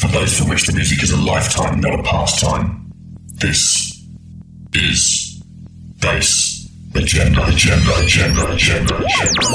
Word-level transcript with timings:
For 0.00 0.08
those 0.08 0.38
for 0.38 0.48
which 0.48 0.66
the 0.66 0.72
music 0.72 1.02
is 1.02 1.10
a 1.10 1.16
lifetime, 1.18 1.78
not 1.80 2.00
a 2.00 2.02
pastime. 2.02 2.90
This 3.34 4.02
is 4.72 5.42
Bass 6.00 6.66
Agenda, 6.94 7.46
Agenda, 7.46 7.92
Agenda, 7.98 8.50
Agenda, 8.50 8.96
Agenda. 8.96 9.50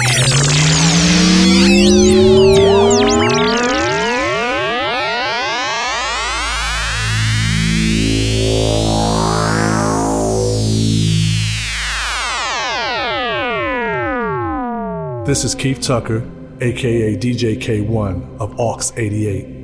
This 15.25 15.43
is 15.43 15.55
Keith 15.55 15.81
Tucker, 15.81 16.23
aka 16.61 17.17
DJ 17.17 17.57
K1 17.57 18.39
of 18.39 18.59
Aux 18.59 18.91
88. 18.95 19.54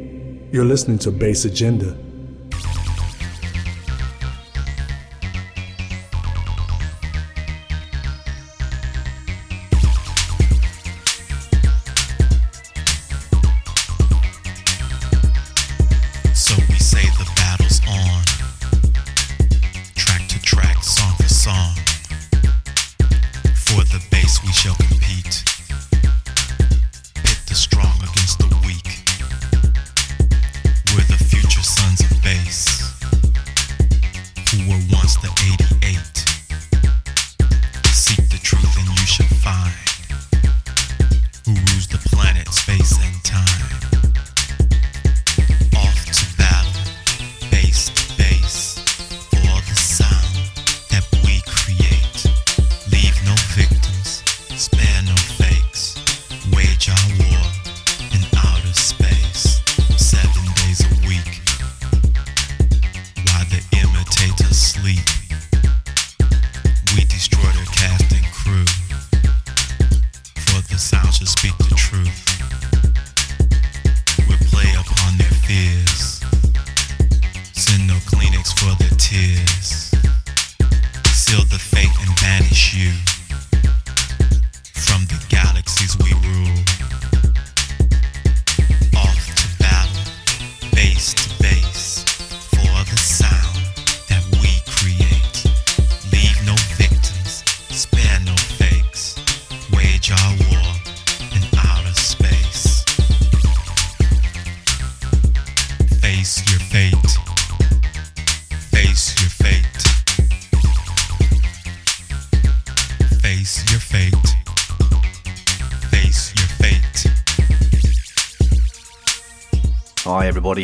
You're 0.52 0.66
listening 0.66 1.00
to 1.00 1.12
Bass 1.12 1.46
Agenda. 1.46 1.96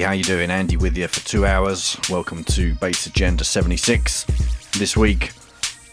How 0.07 0.13
you 0.13 0.23
doing? 0.23 0.49
Andy 0.49 0.77
with 0.77 0.95
you 0.95 1.05
for 1.09 1.19
two 1.19 1.45
hours. 1.45 1.97
Welcome 2.09 2.45
to 2.45 2.73
Bass 2.75 3.07
Agenda 3.07 3.43
76. 3.43 4.23
This 4.79 4.95
week, 4.95 5.33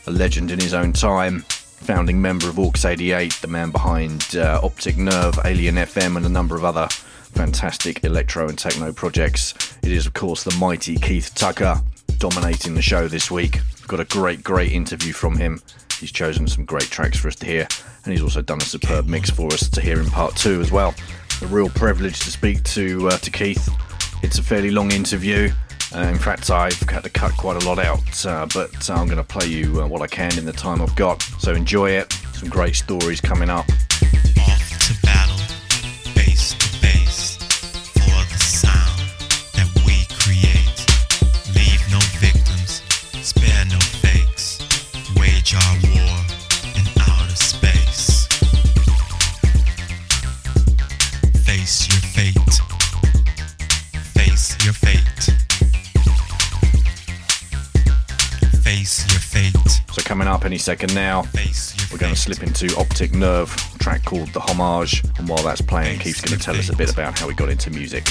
a 0.06 0.12
legend 0.12 0.52
in 0.52 0.60
his 0.60 0.72
own 0.72 0.92
time, 0.92 1.40
founding 1.40 2.22
member 2.22 2.48
of 2.48 2.56
Aux 2.56 2.70
88, 2.84 3.32
the 3.42 3.48
man 3.48 3.72
behind 3.72 4.36
uh, 4.36 4.60
Optic 4.62 4.98
Nerve, 4.98 5.36
Alien 5.44 5.74
FM, 5.74 6.16
and 6.16 6.24
a 6.24 6.28
number 6.28 6.54
of 6.54 6.64
other 6.64 6.86
fantastic 6.90 8.04
electro 8.04 8.48
and 8.48 8.56
techno 8.56 8.92
projects. 8.92 9.76
It 9.82 9.90
is, 9.90 10.06
of 10.06 10.14
course, 10.14 10.44
the 10.44 10.56
mighty 10.60 10.94
Keith 10.94 11.34
Tucker 11.34 11.82
dominating 12.18 12.76
the 12.76 12.82
show 12.82 13.08
this 13.08 13.32
week. 13.32 13.58
We've 13.80 13.88
got 13.88 13.98
a 13.98 14.04
great, 14.04 14.44
great 14.44 14.70
interview 14.70 15.12
from 15.12 15.38
him. 15.38 15.60
He's 15.98 16.12
chosen 16.12 16.46
some 16.46 16.64
great 16.64 16.88
tracks 16.88 17.18
for 17.18 17.26
us 17.26 17.34
to 17.36 17.46
hear, 17.46 17.66
and 18.04 18.12
he's 18.12 18.22
also 18.22 18.42
done 18.42 18.58
a 18.58 18.64
superb 18.64 19.08
mix 19.08 19.28
for 19.30 19.52
us 19.52 19.68
to 19.70 19.80
hear 19.80 20.00
in 20.00 20.08
part 20.08 20.36
two 20.36 20.60
as 20.60 20.70
well. 20.70 20.94
A 21.42 21.46
real 21.46 21.68
privilege 21.68 22.20
to 22.20 22.30
speak 22.30 22.62
to 22.62 23.08
uh, 23.08 23.18
to 23.18 23.30
Keith. 23.32 23.68
It's 24.24 24.38
a 24.38 24.42
fairly 24.42 24.70
long 24.70 24.90
interview. 24.90 25.52
Uh, 25.94 25.98
in 25.98 26.16
fact, 26.16 26.50
I've 26.50 26.80
had 26.88 27.02
to 27.02 27.10
cut 27.10 27.36
quite 27.36 27.62
a 27.62 27.68
lot 27.68 27.78
out, 27.78 28.24
uh, 28.24 28.46
but 28.54 28.88
I'm 28.88 29.04
going 29.04 29.18
to 29.18 29.22
play 29.22 29.46
you 29.46 29.82
uh, 29.82 29.86
what 29.86 30.00
I 30.00 30.06
can 30.06 30.38
in 30.38 30.46
the 30.46 30.52
time 30.52 30.80
I've 30.80 30.96
got. 30.96 31.22
So 31.38 31.52
enjoy 31.52 31.90
it. 31.90 32.10
Some 32.32 32.48
great 32.48 32.74
stories 32.74 33.20
coming 33.20 33.50
up. 33.50 33.66
Second 60.64 60.94
now, 60.94 61.24
we're 61.92 61.98
going 61.98 62.14
to 62.14 62.18
slip 62.18 62.42
into 62.42 62.74
Optic 62.78 63.12
Nerve, 63.12 63.50
track 63.80 64.02
called 64.02 64.28
The 64.28 64.40
Homage. 64.40 65.04
And 65.18 65.28
while 65.28 65.42
that's 65.42 65.60
playing, 65.60 65.98
Keith's 65.98 66.22
going 66.22 66.38
to 66.38 66.42
tell 66.42 66.56
us 66.56 66.70
a 66.70 66.76
bit 66.76 66.90
about 66.90 67.18
how 67.18 67.28
he 67.28 67.34
got 67.34 67.50
into 67.50 67.70
music. 67.70 68.08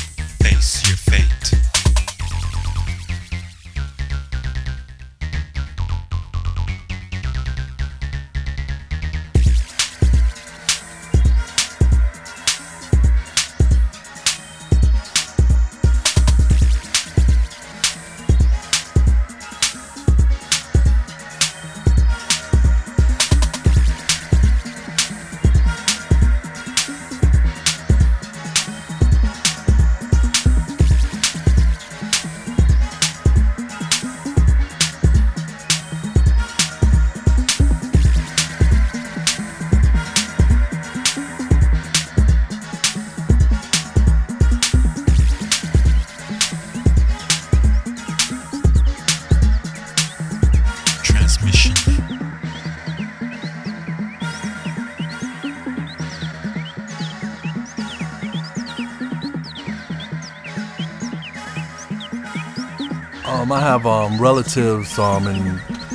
Relatives 64.33 64.97
um, 64.97 65.27
in, 65.27 65.35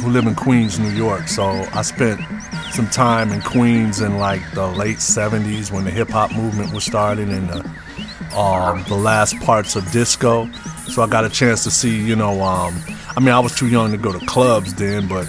who 0.00 0.10
live 0.10 0.24
in 0.24 0.34
Queens, 0.36 0.78
New 0.78 0.90
York. 0.90 1.26
So 1.26 1.44
I 1.72 1.82
spent 1.82 2.20
some 2.70 2.88
time 2.88 3.32
in 3.32 3.40
Queens 3.40 4.00
in 4.00 4.18
like 4.18 4.40
the 4.52 4.68
late 4.68 4.98
70s 4.98 5.72
when 5.72 5.84
the 5.84 5.90
hip 5.90 6.08
hop 6.08 6.32
movement 6.32 6.72
was 6.72 6.84
starting 6.84 7.30
and 7.32 7.48
the, 7.48 8.38
um, 8.38 8.84
the 8.86 8.94
last 8.94 9.36
parts 9.40 9.74
of 9.74 9.90
disco. 9.90 10.48
So 10.86 11.02
I 11.02 11.08
got 11.08 11.24
a 11.24 11.28
chance 11.28 11.64
to 11.64 11.70
see, 11.72 12.00
you 12.00 12.14
know, 12.14 12.40
um, 12.40 12.80
I 13.16 13.18
mean, 13.18 13.30
I 13.30 13.40
was 13.40 13.56
too 13.56 13.66
young 13.66 13.90
to 13.90 13.98
go 13.98 14.16
to 14.16 14.24
clubs 14.26 14.72
then, 14.74 15.08
but 15.08 15.28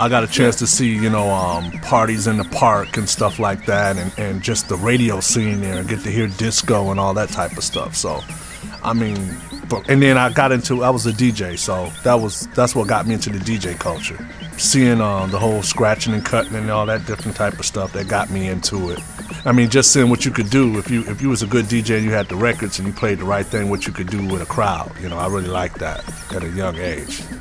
I 0.00 0.08
got 0.08 0.24
a 0.24 0.26
chance 0.26 0.56
to 0.56 0.66
see, 0.66 0.94
you 0.94 1.10
know, 1.10 1.28
um, 1.28 1.70
parties 1.82 2.26
in 2.26 2.38
the 2.38 2.44
park 2.44 2.96
and 2.96 3.06
stuff 3.06 3.38
like 3.38 3.66
that, 3.66 3.98
and, 3.98 4.12
and 4.18 4.42
just 4.42 4.70
the 4.70 4.76
radio 4.76 5.20
scene 5.20 5.60
there, 5.60 5.78
and 5.78 5.88
get 5.88 6.00
to 6.04 6.10
hear 6.10 6.26
disco 6.26 6.90
and 6.90 6.98
all 6.98 7.12
that 7.14 7.28
type 7.28 7.56
of 7.56 7.64
stuff. 7.64 7.96
So, 7.96 8.20
I 8.82 8.92
mean, 8.92 9.16
and 9.88 10.02
then 10.02 10.16
I 10.16 10.32
got 10.32 10.52
into, 10.52 10.84
I 10.84 10.90
was 10.90 11.06
a 11.06 11.12
DJ, 11.12 11.58
so 11.58 11.90
that 12.04 12.14
was 12.14 12.46
that's 12.48 12.74
what 12.74 12.88
got 12.88 13.06
me 13.06 13.14
into 13.14 13.30
the 13.30 13.38
DJ 13.38 13.78
culture. 13.78 14.18
Seeing 14.58 15.00
uh, 15.00 15.26
the 15.26 15.38
whole 15.38 15.62
scratching 15.62 16.14
and 16.14 16.24
cutting 16.24 16.54
and 16.54 16.70
all 16.70 16.86
that 16.86 17.06
different 17.06 17.36
type 17.36 17.58
of 17.58 17.66
stuff 17.66 17.92
that 17.92 18.08
got 18.08 18.30
me 18.30 18.48
into 18.48 18.90
it. 18.90 19.00
I 19.44 19.52
mean, 19.52 19.68
just 19.68 19.92
seeing 19.92 20.08
what 20.08 20.24
you 20.24 20.30
could 20.30 20.50
do 20.50 20.78
if 20.78 20.90
you 20.90 21.02
if 21.02 21.20
you 21.20 21.28
was 21.28 21.42
a 21.42 21.46
good 21.46 21.66
DJ 21.66 21.96
and 21.96 22.04
you 22.04 22.12
had 22.12 22.28
the 22.28 22.36
records 22.36 22.78
and 22.78 22.88
you 22.88 22.94
played 22.94 23.18
the 23.18 23.24
right 23.24 23.44
thing, 23.44 23.68
what 23.68 23.86
you 23.86 23.92
could 23.92 24.08
do 24.08 24.26
with 24.26 24.42
a 24.42 24.46
crowd. 24.46 24.92
You 25.00 25.08
know, 25.08 25.18
I 25.18 25.26
really 25.26 25.48
liked 25.48 25.78
that 25.80 26.04
at 26.34 26.42
a 26.42 26.50
young 26.50 26.76
age. 26.76 27.22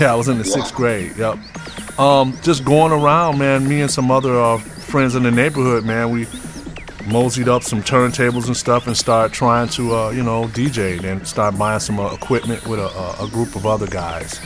Yeah, 0.00 0.12
I 0.12 0.14
was 0.14 0.28
in 0.28 0.38
the 0.38 0.44
sixth 0.44 0.72
grade. 0.72 1.16
Yep. 1.16 1.36
Um, 1.98 2.38
just 2.42 2.64
going 2.64 2.92
around, 2.92 3.38
man. 3.38 3.68
Me 3.68 3.80
and 3.80 3.90
some 3.90 4.10
other 4.10 4.40
uh, 4.40 4.56
friends 4.58 5.14
in 5.16 5.24
the 5.24 5.32
neighborhood, 5.32 5.84
man. 5.84 6.10
We 6.10 6.26
moseyed 7.10 7.48
up 7.48 7.62
some 7.62 7.82
turntables 7.82 8.46
and 8.46 8.56
stuff 8.56 8.86
and 8.86 8.96
started 8.96 9.34
trying 9.34 9.68
to, 9.68 9.94
uh, 9.94 10.10
you 10.10 10.22
know, 10.22 10.44
DJ 10.44 11.02
and 11.02 11.26
start 11.26 11.58
buying 11.58 11.80
some 11.80 11.98
uh, 11.98 12.12
equipment 12.12 12.66
with 12.66 12.78
a, 12.78 13.16
a, 13.22 13.28
group 13.28 13.54
of 13.56 13.66
other 13.66 13.86
guys. 13.86 14.40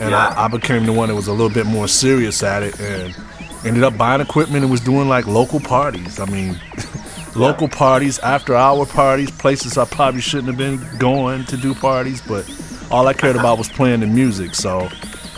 And 0.00 0.10
yeah. 0.10 0.28
I, 0.28 0.44
I, 0.44 0.48
became 0.48 0.84
the 0.84 0.92
one 0.92 1.08
that 1.08 1.14
was 1.14 1.28
a 1.28 1.32
little 1.32 1.50
bit 1.50 1.66
more 1.66 1.88
serious 1.88 2.42
at 2.42 2.62
it 2.62 2.78
and 2.80 3.16
ended 3.64 3.82
up 3.82 3.96
buying 3.96 4.20
equipment 4.20 4.62
and 4.62 4.70
was 4.70 4.80
doing 4.80 5.08
like 5.08 5.26
local 5.26 5.60
parties. 5.60 6.20
I 6.20 6.26
mean, 6.26 6.60
local 7.34 7.68
yeah. 7.68 7.76
parties, 7.76 8.18
after 8.20 8.54
hour 8.54 8.84
parties, 8.86 9.30
places 9.30 9.78
I 9.78 9.84
probably 9.84 10.20
shouldn't 10.20 10.48
have 10.48 10.58
been 10.58 10.98
going 10.98 11.44
to 11.46 11.56
do 11.56 11.74
parties, 11.74 12.20
but 12.20 12.48
all 12.90 13.06
I 13.06 13.14
cared 13.14 13.36
about 13.36 13.58
was 13.58 13.68
playing 13.68 14.00
the 14.00 14.06
music. 14.06 14.54
So 14.54 14.88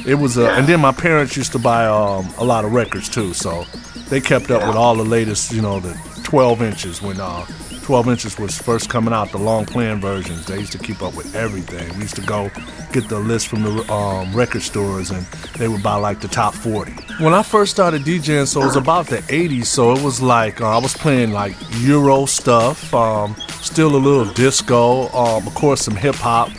it 0.07 0.15
was, 0.15 0.39
uh, 0.39 0.49
and 0.51 0.67
then 0.67 0.81
my 0.81 0.93
parents 0.93 1.37
used 1.37 1.53
to 1.53 1.59
buy 1.59 1.87
um, 1.87 2.29
a 2.39 2.45
lot 2.45 2.65
of 2.65 2.73
records 2.73 3.09
too. 3.09 3.33
So 3.33 3.65
they 4.09 4.21
kept 4.21 4.51
up 4.51 4.67
with 4.67 4.77
all 4.77 4.97
the 4.97 5.05
latest, 5.05 5.53
you 5.53 5.63
know, 5.63 5.81
the 5.81 5.95
12 6.29 6.61
inches 6.61 7.01
when 7.01 7.19
uh, 7.19 7.47
12 7.85 8.09
inches 8.09 8.39
was 8.39 8.59
first 8.61 8.91
coming 8.91 9.15
out, 9.15 9.33
the 9.33 9.39
long 9.39 9.65
playing 9.65 9.99
versions. 9.99 10.45
They 10.45 10.59
used 10.59 10.73
to 10.73 10.79
keep 10.79 11.03
up 11.03 11.15
with 11.15 11.35
everything. 11.35 11.89
We 11.95 12.03
used 12.03 12.17
to 12.17 12.23
go 12.23 12.51
get 12.93 13.09
the 13.09 13.19
list 13.19 13.49
from 13.49 13.63
the 13.63 13.91
um, 13.91 14.35
record 14.35 14.61
stores 14.61 15.11
and 15.11 15.25
they 15.57 15.69
would 15.69 15.83
buy 15.83 15.95
like 15.95 16.21
the 16.21 16.29
top 16.29 16.53
40. 16.53 16.93
When 17.25 17.33
I 17.33 17.43
first 17.43 17.73
started 17.73 18.03
DJing, 18.03 18.47
so 18.47 18.61
it 18.61 18.67
was 18.67 18.77
about 18.77 19.07
the 19.07 19.23
80s, 19.23 19.65
so 19.65 19.93
it 19.95 20.03
was 20.05 20.21
like 20.21 20.61
uh, 20.61 20.69
I 20.69 20.79
was 20.79 20.95
playing 20.95 21.33
like 21.33 21.57
Euro 21.79 22.27
stuff, 22.27 22.93
um, 22.93 23.35
still 23.63 23.97
a 23.97 23.99
little 23.99 24.31
disco, 24.35 25.09
um, 25.09 25.47
of 25.47 25.55
course, 25.55 25.81
some 25.81 25.97
hip 25.97 26.17
hop 26.17 26.51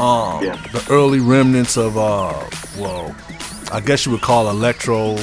um, 0.00 0.42
yeah. 0.42 0.60
the 0.72 0.84
early 0.90 1.20
remnants 1.20 1.76
of 1.76 1.96
uh, 1.96 2.34
well, 2.76 3.14
I 3.70 3.80
guess 3.80 4.06
you 4.06 4.10
would 4.10 4.22
call 4.22 4.50
electro. 4.50 5.14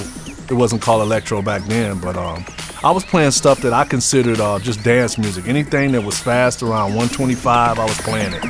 It 0.50 0.54
wasn't 0.54 0.82
called 0.82 1.02
electro 1.02 1.42
back 1.42 1.64
then, 1.64 2.00
but 2.00 2.16
um, 2.16 2.46
I 2.84 2.90
was 2.90 3.06
playing 3.06 3.30
stuff 3.30 3.62
that 3.62 3.74
I 3.74 3.86
considered 3.86 4.40
uh, 4.40 4.58
just 4.58 4.84
dance 4.84 5.20
music. 5.20 5.48
Anything 5.48 5.92
that 5.92 6.02
was 6.02 6.18
fast 6.18 6.64
around 6.64 6.96
125, 6.96 7.78
I 7.78 7.84
was 7.84 7.98
playing 8.00 8.34
it. 8.34 8.44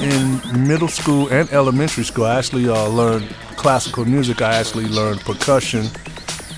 In 0.00 0.68
middle 0.68 0.86
school 0.86 1.26
and 1.30 1.50
elementary 1.52 2.04
school, 2.04 2.26
I 2.26 2.38
actually 2.38 2.68
uh, 2.68 2.86
learned 2.86 3.28
classical 3.56 4.04
music. 4.04 4.40
I 4.40 4.54
actually 4.54 4.86
learned 4.86 5.20
percussion 5.22 5.86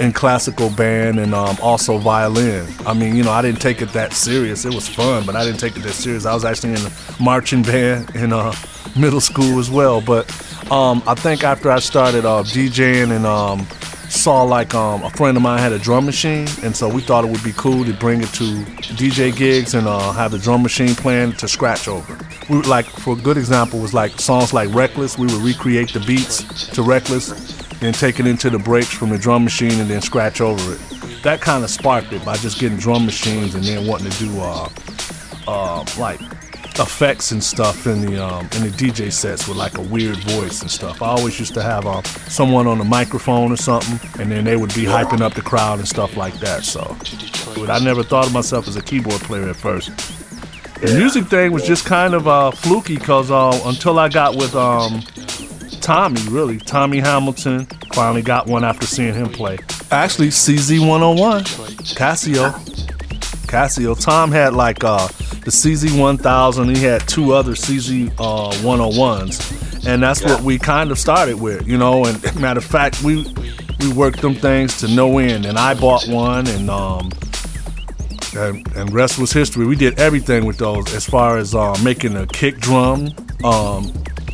in 0.01 0.13
classical 0.13 0.71
band 0.71 1.19
and 1.19 1.35
um, 1.35 1.57
also 1.63 1.99
violin. 1.99 2.67
I 2.87 2.95
mean, 2.95 3.15
you 3.17 3.23
know, 3.23 3.33
I 3.33 3.43
didn't 3.43 3.61
take 3.61 3.83
it 3.83 3.91
that 3.91 4.13
serious. 4.13 4.65
It 4.65 4.75
was 4.75 4.89
fun, 4.89 5.25
but 5.27 5.37
I 5.37 5.45
didn't 5.45 5.61
take 5.61 5.77
it 5.77 5.81
that 5.81 5.93
serious. 5.93 6.27
I 6.27 6.35
was 6.35 6.45
actually 6.45 6.73
in 6.73 6.81
a 6.87 6.91
marching 7.23 7.63
band 7.63 8.15
in 8.17 8.33
uh, 8.33 8.55
middle 8.97 9.21
school 9.21 9.59
as 9.59 9.71
well. 9.71 10.01
But 10.01 10.31
um, 10.71 11.03
I 11.07 11.15
think 11.15 11.45
after 11.45 11.71
I 11.71 11.79
started 11.79 12.25
uh, 12.25 12.43
DJing 12.43 13.15
and 13.15 13.27
um, 13.27 13.67
saw 14.09 14.43
like 14.43 14.75
um, 14.75 15.03
a 15.03 15.11
friend 15.11 15.37
of 15.37 15.43
mine 15.43 15.59
had 15.59 15.73
a 15.73 15.79
drum 15.79 16.05
machine, 16.07 16.47
and 16.63 16.77
so 16.77 16.89
we 16.89 17.01
thought 17.01 17.25
it 17.25 17.31
would 17.31 17.45
be 17.45 17.53
cool 17.53 17.85
to 17.85 17.93
bring 17.95 18.23
it 18.23 18.29
to 18.35 18.45
DJ 18.95 19.35
gigs 19.35 19.75
and 19.75 19.87
uh, 19.87 20.13
have 20.13 20.33
the 20.33 20.39
drum 20.39 20.63
machine 20.63 20.95
playing 20.95 21.33
to 21.35 21.49
scratch 21.49 21.89
over. 21.89 22.19
We 22.51 22.63
like 22.63 22.87
for 22.87 23.15
a 23.15 23.21
good 23.21 23.37
example 23.37 23.81
was 23.81 23.95
like 23.95 24.21
songs 24.21 24.53
like 24.53 24.73
Reckless. 24.75 25.19
We 25.19 25.27
would 25.27 25.43
recreate 25.43 25.93
the 25.93 26.01
beats 26.01 26.69
to 26.69 26.83
Reckless 26.83 27.62
then 27.83 27.93
take 27.93 28.21
it 28.21 28.27
into 28.27 28.49
the 28.49 28.59
breaks 28.59 28.93
from 28.93 29.11
the 29.11 29.19
drum 29.19 29.45
machine 29.45 29.81
and 29.81 29.91
then 29.91 30.01
scratch 30.01 30.41
over 30.41 30.75
it. 30.75 31.23
That 31.23 31.41
kind 31.41 31.65
of 31.65 31.71
sparked 31.71 32.13
it 32.13 32.25
by 32.25 32.37
just 32.37 32.59
getting 32.61 32.79
drum 32.79 33.05
machines 33.05 33.55
and 33.55 33.65
then 33.65 33.87
wanting 33.87 34.11
to 34.11 34.19
do 34.19 34.41
uh, 34.41 34.69
uh, 35.47 35.85
like 35.99 36.21
effects 36.79 37.33
and 37.33 37.43
stuff 37.43 37.87
in 37.87 38.01
the 38.01 38.25
um, 38.25 38.49
in 38.57 38.63
the 38.63 38.71
DJ 38.71 39.13
sets 39.13 39.47
with 39.47 39.57
like 39.57 39.79
a 39.79 39.83
weird 39.83 40.17
voice 40.17 40.63
and 40.63 40.71
stuff. 40.71 41.03
I 41.03 41.09
always 41.09 41.39
used 41.39 41.55
to 41.55 41.63
have 41.63 41.87
uh, 41.87 42.03
someone 42.29 42.67
on 42.67 42.79
the 42.79 42.85
microphone 42.85 43.53
or 43.53 43.57
something, 43.57 44.01
and 44.21 44.31
then 44.31 44.45
they 44.45 44.57
would 44.57 44.75
be 44.75 44.85
hyping 44.85 45.21
up 45.21 45.35
the 45.35 45.43
crowd 45.43 45.79
and 45.79 45.89
stuff 45.89 46.17
like 46.17 46.35
that. 46.41 46.65
So, 46.65 46.97
but 47.61 47.71
I 47.71 47.79
never 47.79 48.03
thought 48.03 48.27
of 48.27 48.33
myself 48.33 48.69
as 48.69 48.77
a 48.77 48.83
keyboard 48.83 49.21
player 49.23 49.49
at 49.49 49.57
first. 49.57 49.91
The 50.81 50.95
music 50.95 51.27
thing 51.27 51.53
was 51.53 51.65
just 51.65 51.85
kind 51.85 52.15
of 52.15 52.27
uh, 52.27 52.51
fluky 52.51 52.97
because 52.97 53.31
uh, 53.31 53.61
until 53.67 53.99
I 53.99 54.09
got 54.09 54.37
with 54.37 54.55
um, 54.57 55.03
Tommy, 55.83 56.23
really. 56.29 56.59
Tommy 56.59 57.01
Hamilton. 57.01 57.67
Finally 57.93 58.23
got 58.23 58.47
one 58.47 58.65
after 58.65 58.87
seeing 58.87 59.15
him 59.15 59.29
play. 59.29 59.59
Actually, 59.91 60.29
CZ 60.29 60.81
101. 60.81 61.43
Casio. 61.95 62.53
Casio. 63.47 64.01
Tom 64.01 64.33
had 64.33 64.55
like 64.55 64.83
uh, 64.85 65.07
the 65.45 65.51
CZ 65.51 65.99
1000. 65.99 66.77
He 66.77 66.83
had 66.83 67.07
two 67.09 67.35
other 67.35 67.53
CZ 67.53 68.11
uh, 68.13 68.53
101s. 68.63 69.87
And 69.87 70.03
that's 70.03 70.23
yeah. 70.23 70.35
what 70.35 70.43
we 70.43 70.59
kind 70.59 70.91
of 70.91 70.99
started 70.99 71.41
with, 71.41 71.67
you 71.67 71.77
know. 71.77 72.05
And 72.05 72.23
matter 72.41 72.59
of 72.59 72.65
fact, 72.65 73.03
we 73.03 73.27
we 73.81 73.93
worked 73.93 74.23
them 74.23 74.35
things 74.35 74.79
to 74.79 74.89
no 74.89 75.19
end. 75.19 75.45
And 75.45 75.59
I 75.59 75.75
bought 75.75 76.07
one, 76.07 76.47
and 76.47 76.71
um, 76.71 77.11
and, 78.37 78.67
and 78.77 78.93
rest 78.93 79.19
was 79.19 79.33
history. 79.33 79.67
We 79.67 79.77
did 79.77 79.99
everything 79.99 80.45
with 80.47 80.59
those 80.59 80.95
as 80.95 81.05
far 81.05 81.39
as 81.39 81.55
uh, 81.55 81.77
making 81.83 82.17
a 82.17 82.27
kick 82.27 82.59
drum, 82.59 83.09
um, 83.45 83.93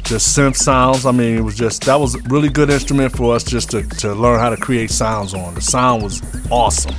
just 0.09 0.37
synth 0.37 0.57
sounds. 0.57 1.05
I 1.05 1.13
mean, 1.13 1.37
it 1.37 1.43
was 1.43 1.55
just 1.55 1.85
that 1.85 2.01
was 2.01 2.15
a 2.15 2.19
really 2.29 2.49
good 2.49 2.71
instrument 2.71 3.15
for 3.15 3.35
us 3.35 3.45
just 3.45 3.71
to, 3.73 3.83
to 3.83 4.15
learn 4.15 4.41
how 4.41 4.49
to 4.49 4.57
create 4.57 4.91
sounds 4.91 5.35
on. 5.35 5.55
The 5.55 5.61
sound 5.61 6.03
was 6.03 6.23
awesome. 6.51 6.95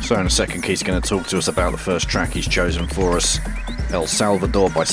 So 0.00 0.18
in 0.18 0.26
a 0.26 0.30
second, 0.30 0.62
Keith's 0.62 0.82
going 0.82 1.00
to 1.00 1.06
talk 1.06 1.26
to 1.28 1.38
us 1.38 1.48
about 1.48 1.72
the 1.72 1.78
first 1.78 2.08
track 2.08 2.30
he's 2.30 2.48
chosen 2.48 2.88
for 2.88 3.16
us, 3.16 3.38
El 3.90 4.06
Salvador 4.06 4.70
by 4.70 4.84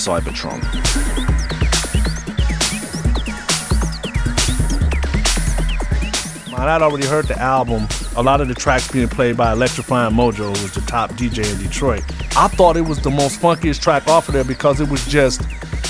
Cybotron. 6.62 6.68
I'd 6.68 6.82
already 6.82 7.08
heard 7.08 7.28
the 7.28 7.40
album. 7.40 7.88
A 8.16 8.24
lot 8.24 8.42
of 8.42 8.48
the 8.48 8.56
tracks 8.56 8.92
being 8.92 9.08
played 9.08 9.38
by 9.38 9.52
Electrifying 9.54 10.14
Mojo, 10.14 10.56
who 10.56 10.64
was 10.64 10.74
the 10.74 10.82
top 10.82 11.12
DJ 11.12 11.52
in 11.52 11.62
Detroit. 11.62 12.04
I 12.36 12.48
thought 12.48 12.78
it 12.78 12.82
was 12.82 13.00
the 13.00 13.10
most 13.10 13.40
funkiest 13.40 13.82
track 13.82 14.08
off 14.08 14.28
of 14.28 14.34
there 14.34 14.44
because 14.44 14.80
it 14.80 14.90
was 14.90 15.06
just 15.06 15.42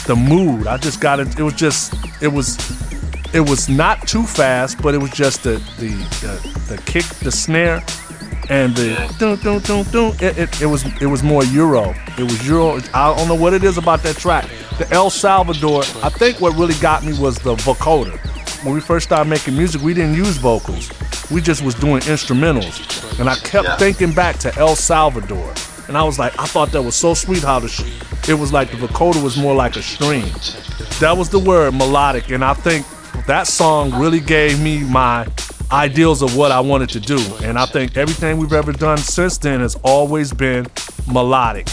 the 0.07 0.15
mood. 0.15 0.67
I 0.67 0.77
just 0.77 1.01
got 1.01 1.19
it. 1.19 1.39
It 1.39 1.43
was 1.43 1.53
just 1.53 1.93
it 2.21 2.29
was 2.29 2.57
it 3.33 3.41
was 3.41 3.69
not 3.69 4.07
too 4.07 4.23
fast, 4.23 4.81
but 4.81 4.93
it 4.93 4.97
was 4.97 5.11
just 5.11 5.43
the 5.43 5.53
the 5.79 5.89
the, 6.21 6.75
the 6.75 6.81
kick, 6.83 7.05
the 7.21 7.31
snare, 7.31 7.83
and 8.49 8.75
the 8.75 8.95
dun, 9.17 9.37
dun, 9.39 9.59
dun, 9.61 9.83
dun. 9.91 10.13
It, 10.19 10.37
it, 10.37 10.61
it 10.61 10.65
was 10.65 10.85
it 11.01 11.07
was 11.07 11.23
more 11.23 11.43
Euro. 11.45 11.95
It 12.17 12.23
was 12.23 12.47
Euro. 12.47 12.79
I 12.93 13.15
don't 13.15 13.27
know 13.27 13.35
what 13.35 13.53
it 13.53 13.63
is 13.63 13.77
about 13.77 14.03
that 14.03 14.17
track. 14.17 14.49
The 14.77 14.89
El 14.91 15.09
Salvador. 15.09 15.83
I 16.03 16.09
think 16.09 16.41
what 16.41 16.55
really 16.55 16.75
got 16.75 17.03
me 17.03 17.17
was 17.17 17.37
the 17.37 17.55
vocoder. 17.55 18.19
When 18.63 18.75
we 18.75 18.79
first 18.79 19.07
started 19.07 19.27
making 19.27 19.57
music, 19.57 19.81
we 19.81 19.95
didn't 19.95 20.13
use 20.13 20.37
vocals. 20.37 20.91
We 21.31 21.41
just 21.41 21.63
was 21.63 21.73
doing 21.73 22.01
instrumentals, 22.01 23.19
and 23.19 23.27
I 23.27 23.33
kept 23.35 23.65
yeah. 23.65 23.75
thinking 23.77 24.13
back 24.13 24.37
to 24.39 24.55
El 24.55 24.75
Salvador. 24.75 25.51
And 25.87 25.97
I 25.97 26.03
was 26.03 26.19
like, 26.19 26.37
I 26.39 26.45
thought 26.45 26.71
that 26.73 26.81
was 26.83 26.93
so 26.93 27.15
sweet 27.15 27.41
how 27.41 27.59
the 27.59 27.67
sh- 27.67 27.81
it 28.29 28.35
was 28.35 28.53
like 28.53 28.69
the 28.69 28.77
vocoder 28.77 29.23
was 29.23 29.35
more 29.35 29.55
like 29.55 29.77
a 29.77 29.81
string. 29.81 30.25
That 30.99 31.15
was 31.17 31.29
the 31.29 31.39
word 31.39 31.73
melodic, 31.73 32.29
and 32.29 32.45
I 32.45 32.53
think 32.53 32.85
that 33.25 33.47
song 33.47 33.99
really 33.99 34.19
gave 34.19 34.61
me 34.61 34.83
my 34.83 35.27
ideals 35.71 36.21
of 36.21 36.35
what 36.37 36.51
I 36.51 36.59
wanted 36.59 36.89
to 36.89 36.99
do. 36.99 37.19
And 37.41 37.57
I 37.57 37.65
think 37.65 37.97
everything 37.97 38.37
we've 38.37 38.53
ever 38.53 38.73
done 38.73 38.99
since 38.99 39.39
then 39.39 39.61
has 39.61 39.75
always 39.83 40.33
been 40.33 40.67
melodic. 41.11 41.67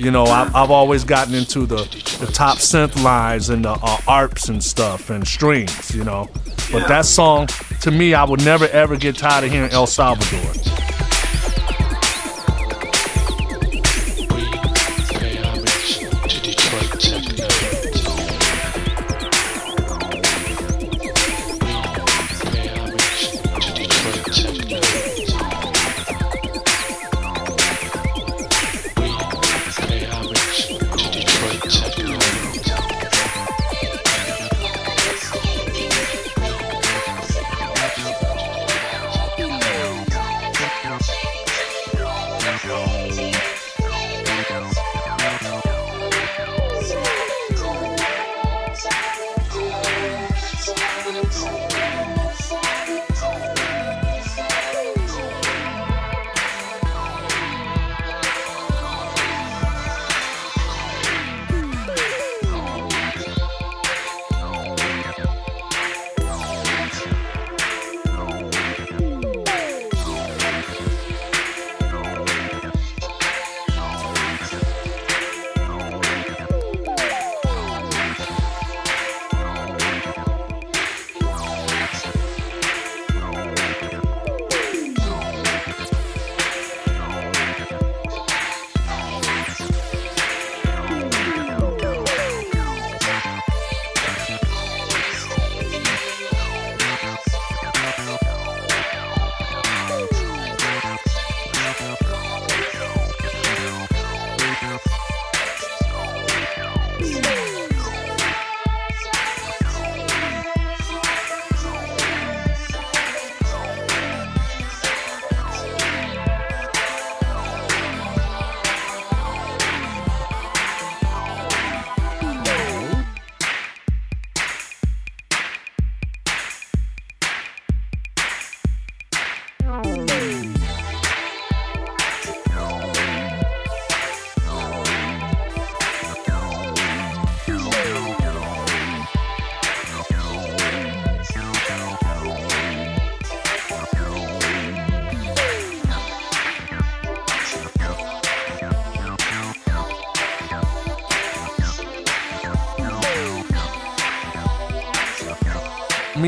You 0.00 0.10
know, 0.10 0.24
I, 0.24 0.46
have 0.58 0.70
always 0.70 1.04
gotten 1.04 1.34
into 1.34 1.66
the, 1.66 1.76
the 2.24 2.32
top 2.32 2.56
synth 2.56 3.02
lines 3.02 3.50
and 3.50 3.66
the 3.66 3.72
uh, 3.72 3.98
arps 4.08 4.48
and 4.48 4.64
stuff 4.64 5.10
and 5.10 5.28
strings, 5.28 5.94
you 5.94 6.04
know. 6.04 6.26
But 6.72 6.88
that 6.88 7.04
song, 7.04 7.48
to 7.82 7.90
me, 7.90 8.14
I 8.14 8.24
would 8.24 8.42
never 8.42 8.66
ever 8.68 8.96
get 8.96 9.18
tired 9.18 9.44
of 9.44 9.50
hearing 9.50 9.70
El 9.72 9.86
Salvador. 9.86 10.54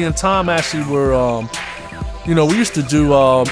And 0.03 0.17
Tom 0.17 0.49
actually 0.49 0.85
were, 0.85 1.15
um, 1.15 1.49
you 2.27 2.35
know, 2.35 2.47
we 2.47 2.57
used 2.57 2.75
to 2.75 2.83
do 2.83 3.13
um, 3.13 3.47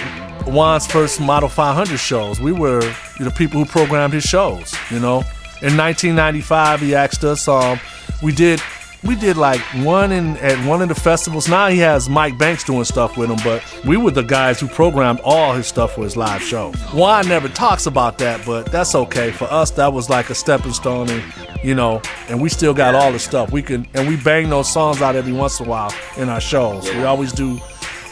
Juan's 0.47 0.87
first 0.87 1.21
Model 1.21 1.49
500 1.49 1.99
shows. 1.99 2.41
We 2.41 2.53
were 2.53 2.83
know 3.25 3.31
people 3.31 3.63
who 3.63 3.67
programmed 3.71 4.15
his 4.15 4.25
shows. 4.25 4.75
You 4.91 5.01
know, 5.01 5.19
in 5.63 5.77
1995, 5.77 6.81
he 6.81 6.95
asked 6.95 7.25
us. 7.25 7.49
Um, 7.49 7.79
we 8.23 8.33
did 8.33 8.61
we 9.03 9.17
did 9.17 9.37
like 9.37 9.61
one 9.83 10.13
in 10.13 10.37
at 10.39 10.63
one 10.67 10.83
of 10.83 10.89
the 10.89 10.95
festivals. 10.95 11.49
Now 11.49 11.69
he 11.69 11.79
has 11.79 12.09
Mike 12.09 12.37
Banks 12.37 12.65
doing 12.65 12.85
stuff 12.85 13.17
with 13.17 13.31
him, 13.31 13.39
but 13.43 13.65
we 13.87 13.97
were 13.97 14.11
the 14.11 14.23
guys 14.23 14.61
who 14.61 14.69
programmed 14.69 15.21
all 15.25 15.55
his 15.55 15.67
stuff 15.67 15.95
for 15.95 16.05
his 16.05 16.17
live 16.17 16.43
show. 16.43 16.73
Juan 16.93 17.29
never 17.29 17.49
talks 17.49 17.87
about 17.87 18.19
that, 18.19 18.45
but 18.45 18.71
that's 18.71 18.95
okay. 18.95 19.31
For 19.31 19.45
us, 19.45 19.71
that 19.73 19.93
was 19.93 20.11
like 20.11 20.31
a 20.31 20.35
stepping 20.35 20.73
stone 20.73 21.09
and 21.09 21.23
you 21.63 21.75
know, 21.75 22.01
and 22.29 22.41
we 22.41 22.49
still 22.49 22.75
got 22.75 22.95
all 22.95 23.13
the 23.13 23.19
stuff. 23.19 23.53
We 23.53 23.63
can 23.63 23.87
and 23.95 24.09
we 24.09 24.17
bang 24.17 24.49
those 24.49 24.73
songs 24.73 25.03
out 25.03 25.17
every 25.17 25.33
once 25.33 25.61
in 25.61 25.67
a 25.67 25.69
while 25.69 25.93
in 26.17 26.29
our 26.29 26.41
shows. 26.41 26.85
We 26.93 27.05
always 27.05 27.33
do 27.33 27.59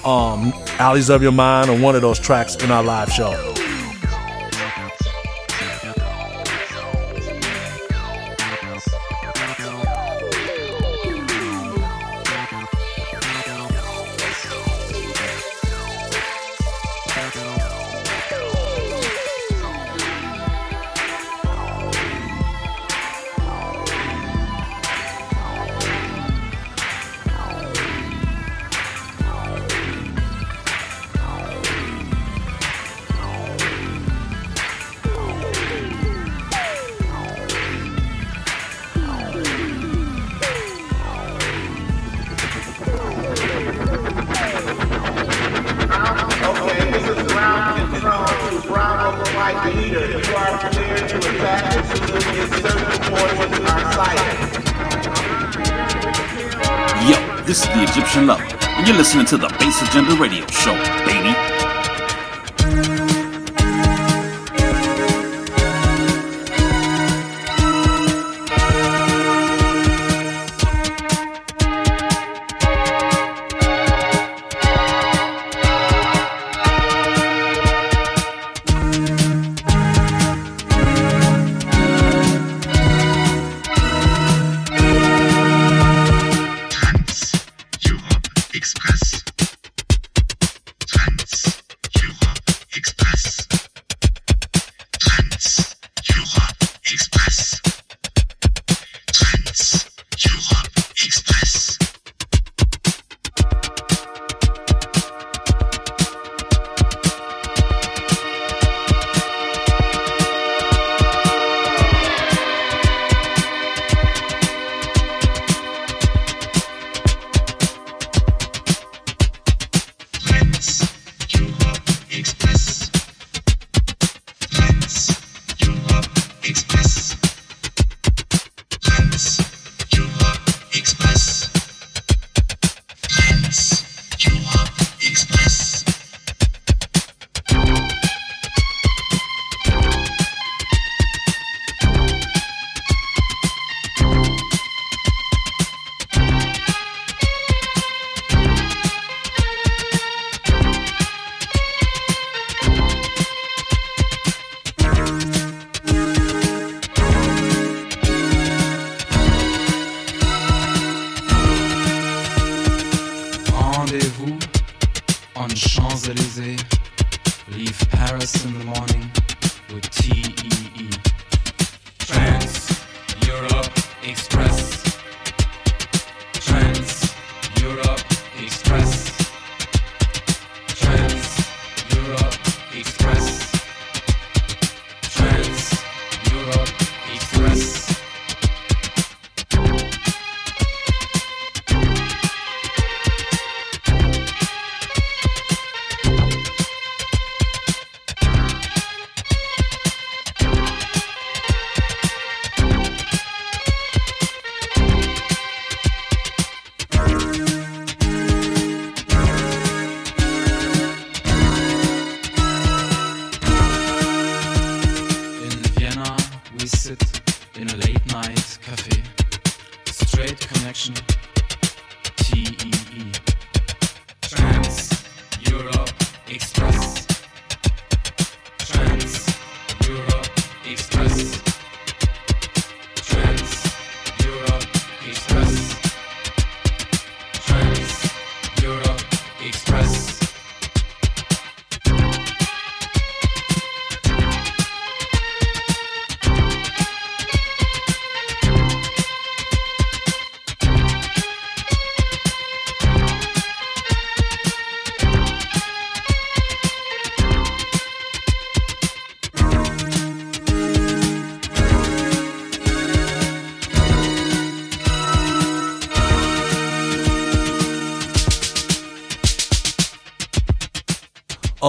um 0.04 0.52
Alleys 0.78 1.10
of 1.10 1.22
Your 1.22 1.32
Mind 1.32 1.70
or 1.70 1.78
one 1.78 1.96
of 1.96 2.02
those 2.02 2.18
tracks 2.18 2.56
in 2.56 2.70
our 2.70 2.82
live 2.82 3.10
show. 3.10 3.57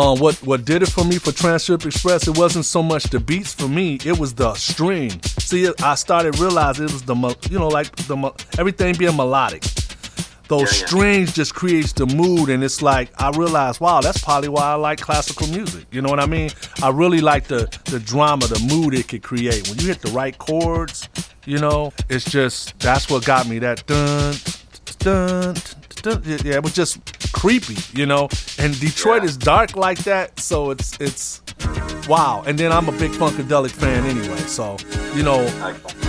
Uh, 0.10 0.16
what 0.16 0.34
what 0.38 0.66
did 0.66 0.82
it 0.82 0.90
for 0.90 1.04
me 1.04 1.20
for 1.20 1.32
Trans 1.32 1.68
Europe 1.68 1.86
Express? 1.86 2.28
It 2.28 2.36
wasn't 2.36 2.66
so 2.66 2.82
much 2.82 3.04
the 3.04 3.20
beats 3.20 3.54
for 3.54 3.68
me; 3.68 4.00
it 4.04 4.18
was 4.18 4.34
the 4.34 4.56
string. 4.56 5.12
See, 5.38 5.72
I 5.84 5.94
started 5.94 6.40
realizing 6.40 6.86
it 6.86 6.94
was 6.94 7.04
the 7.04 7.16
you 7.52 7.60
know 7.60 7.68
like 7.68 7.96
the 7.96 8.18
everything 8.58 8.96
being 8.98 9.16
melodic. 9.16 9.62
Those 10.48 10.74
yeah, 10.74 10.80
yeah. 10.80 10.88
strings 10.88 11.34
just 11.34 11.54
creates 11.54 11.94
the 11.94 12.08
mood, 12.08 12.50
and 12.50 12.64
it's 12.64 12.82
like 12.82 13.12
I 13.22 13.30
realized, 13.38 13.82
wow, 13.82 14.02
that's 14.02 14.24
probably 14.24 14.50
why 14.50 14.72
I 14.72 14.74
like 14.74 15.00
classical 15.00 15.48
music. 15.50 15.86
You 15.92 16.02
know 16.02 16.10
what 16.10 16.20
I 16.20 16.26
mean? 16.26 16.50
I 16.82 16.90
really 16.90 17.22
like 17.22 17.48
the 17.48 17.70
the 17.86 18.00
drama, 18.00 18.48
the 18.48 18.60
mood 18.68 18.96
it 18.96 19.08
could 19.08 19.22
create 19.22 19.70
when 19.70 19.78
you 19.78 19.90
hit 19.90 20.02
the 20.02 20.12
right 20.12 20.36
chords. 20.36 21.08
You 21.46 21.60
know, 21.60 21.94
it's 22.10 22.26
just 22.26 22.80
that's 22.80 23.12
what 23.12 23.26
got 23.26 23.48
me 23.48 23.60
that 23.60 23.86
dun 23.86 24.34
dun 24.98 25.56
yeah, 26.06 26.56
it 26.56 26.64
was 26.64 26.74
just 26.74 27.32
creepy, 27.34 27.78
you 27.98 28.06
know. 28.06 28.30
And 28.58 28.80
Detroit 28.80 29.24
yeah. 29.24 29.30
is 29.30 29.38
dark 29.38 29.76
like 29.76 30.00
that, 30.00 30.40
so 30.40 30.72
it's 30.72 30.98
it's 31.00 31.42
wow. 32.08 32.44
And 32.46 32.58
then 32.58 32.72
I'm 32.72 32.90
a 32.90 32.92
big 32.94 33.12
Funkadelic 33.12 33.72
fan 33.72 34.06
anyway, 34.06 34.38
so 34.40 34.78
you 35.16 35.24
know, 35.24 35.42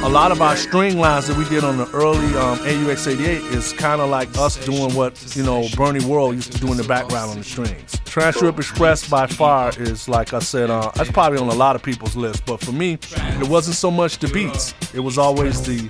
a 0.03 0.09
lot 0.09 0.33
of 0.33 0.43
our 0.43 0.57
string 0.57 0.99
lines 0.99 1.27
that 1.29 1.37
we 1.37 1.49
did 1.49 1.65
on 1.65 1.77
the 1.77 1.89
early 1.93 2.27
um, 2.37 2.59
AUX 2.59 3.07
88 3.07 3.43
is 3.55 3.73
kind 3.73 4.01
of 4.01 4.11
like 4.11 4.29
us 4.39 4.63
doing 4.65 4.95
what 4.95 5.37
you 5.37 5.43
know 5.43 5.67
Bernie 5.77 6.05
Worrell 6.05 6.35
used 6.35 6.53
to 6.53 6.59
do 6.59 6.71
in 6.71 6.77
the 6.77 6.85
background 6.85 7.31
on 7.31 7.39
the 7.39 7.45
strings. 7.45 7.99
Trans 8.05 8.41
Europe 8.41 8.59
Express 8.59 9.09
by 9.09 9.27
far 9.27 9.73
is 9.79 10.09
like 10.09 10.33
I 10.33 10.41
said, 10.41 10.71
uh, 10.71 10.91
that's 10.95 11.11
probably 11.11 11.39
on 11.39 11.49
a 11.49 11.55
lot 11.55 11.77
of 11.77 11.83
people's 11.83 12.17
list, 12.17 12.45
but 12.45 12.61
for 12.61 12.73
me, 12.73 12.99
it 13.03 13.49
wasn't 13.49 13.77
so 13.77 13.91
much 13.91 14.19
the 14.19 14.29
beats; 14.29 14.75
it 14.95 15.01
was 15.01 15.19
always 15.19 15.63
the 15.63 15.89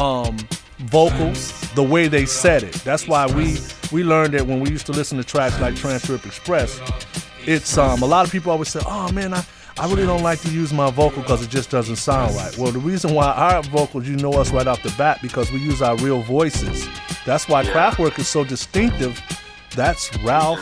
um, 0.00 0.36
vocals, 0.84 1.52
the 1.72 1.82
way 1.82 2.08
they 2.08 2.26
said 2.26 2.62
it. 2.62 2.74
That's 2.84 3.06
why 3.06 3.26
we 3.26 3.58
we 3.92 4.04
learned 4.04 4.34
it 4.34 4.46
when 4.46 4.60
we 4.60 4.70
used 4.70 4.86
to 4.86 4.92
listen 4.92 5.18
to 5.18 5.24
tracks 5.24 5.60
like 5.60 5.76
Trans 5.76 6.08
Europe 6.08 6.26
Express. 6.26 6.80
It's 7.46 7.76
um 7.78 8.02
a 8.02 8.06
lot 8.06 8.26
of 8.26 8.32
people 8.32 8.52
always 8.52 8.68
say, 8.68 8.80
"Oh 8.86 9.10
man, 9.12 9.34
I." 9.34 9.44
I 9.78 9.86
really 9.86 10.04
don't 10.04 10.22
like 10.22 10.40
to 10.40 10.50
use 10.50 10.74
my 10.74 10.90
vocal 10.90 11.22
because 11.22 11.42
it 11.42 11.48
just 11.48 11.70
doesn't 11.70 11.96
sound 11.96 12.36
right. 12.36 12.54
Well, 12.58 12.70
the 12.70 12.78
reason 12.80 13.14
why 13.14 13.28
our 13.28 13.62
vocals, 13.62 14.06
you 14.06 14.16
know 14.16 14.32
us 14.32 14.50
right 14.50 14.66
off 14.66 14.82
the 14.82 14.92
bat 14.98 15.20
because 15.22 15.50
we 15.50 15.58
use 15.58 15.80
our 15.80 15.96
real 15.96 16.20
voices. 16.20 16.86
That's 17.24 17.48
why 17.48 17.64
Kraftwerk 17.64 18.18
is 18.18 18.28
so 18.28 18.44
distinctive. 18.44 19.18
That's 19.74 20.14
Ralf 20.18 20.58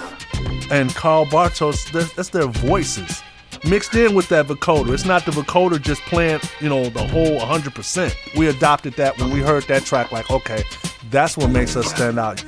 and 0.70 0.94
Karl 0.94 1.26
Bartos. 1.26 1.90
That's 2.14 2.28
their 2.28 2.46
voices 2.46 3.22
mixed 3.64 3.94
in 3.94 4.14
with 4.14 4.28
that 4.28 4.46
vocoder. 4.46 4.92
It's 4.92 5.04
not 5.04 5.24
the 5.24 5.32
vocoder 5.32 5.80
just 5.80 6.02
playing, 6.02 6.40
you 6.60 6.68
know, 6.68 6.88
the 6.88 7.06
whole 7.06 7.38
100%. 7.40 8.36
We 8.36 8.48
adopted 8.48 8.94
that 8.94 9.18
when 9.18 9.30
we 9.30 9.40
heard 9.40 9.64
that 9.64 9.84
track, 9.84 10.12
like, 10.12 10.30
okay, 10.30 10.64
that's 11.10 11.36
what 11.36 11.50
makes 11.50 11.76
us 11.76 11.88
stand 11.90 12.18
out. 12.18 12.42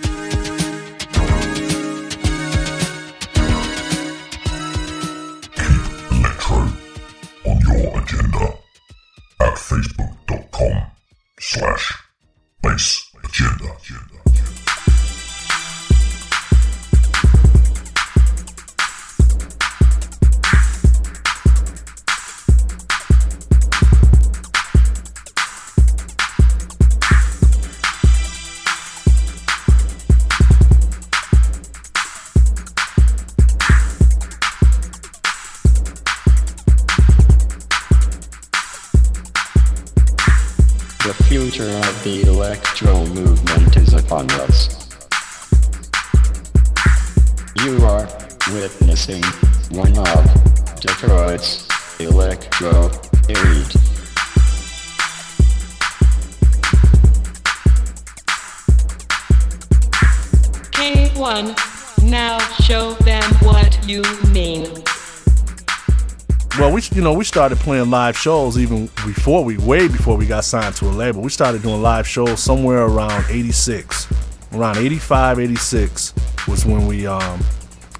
Started 67.30 67.58
playing 67.58 67.88
live 67.90 68.18
shows 68.18 68.58
even 68.58 68.86
before 69.06 69.44
we 69.44 69.56
way 69.56 69.86
before 69.86 70.16
we 70.16 70.26
got 70.26 70.44
signed 70.44 70.74
to 70.74 70.86
a 70.86 70.90
label. 70.90 71.22
We 71.22 71.30
started 71.30 71.62
doing 71.62 71.80
live 71.80 72.04
shows 72.04 72.42
somewhere 72.42 72.82
around 72.82 73.24
86. 73.30 74.08
Around 74.52 74.78
85, 74.78 75.38
86 75.38 76.12
was 76.48 76.66
when 76.66 76.88
we 76.88 77.06
um, 77.06 77.40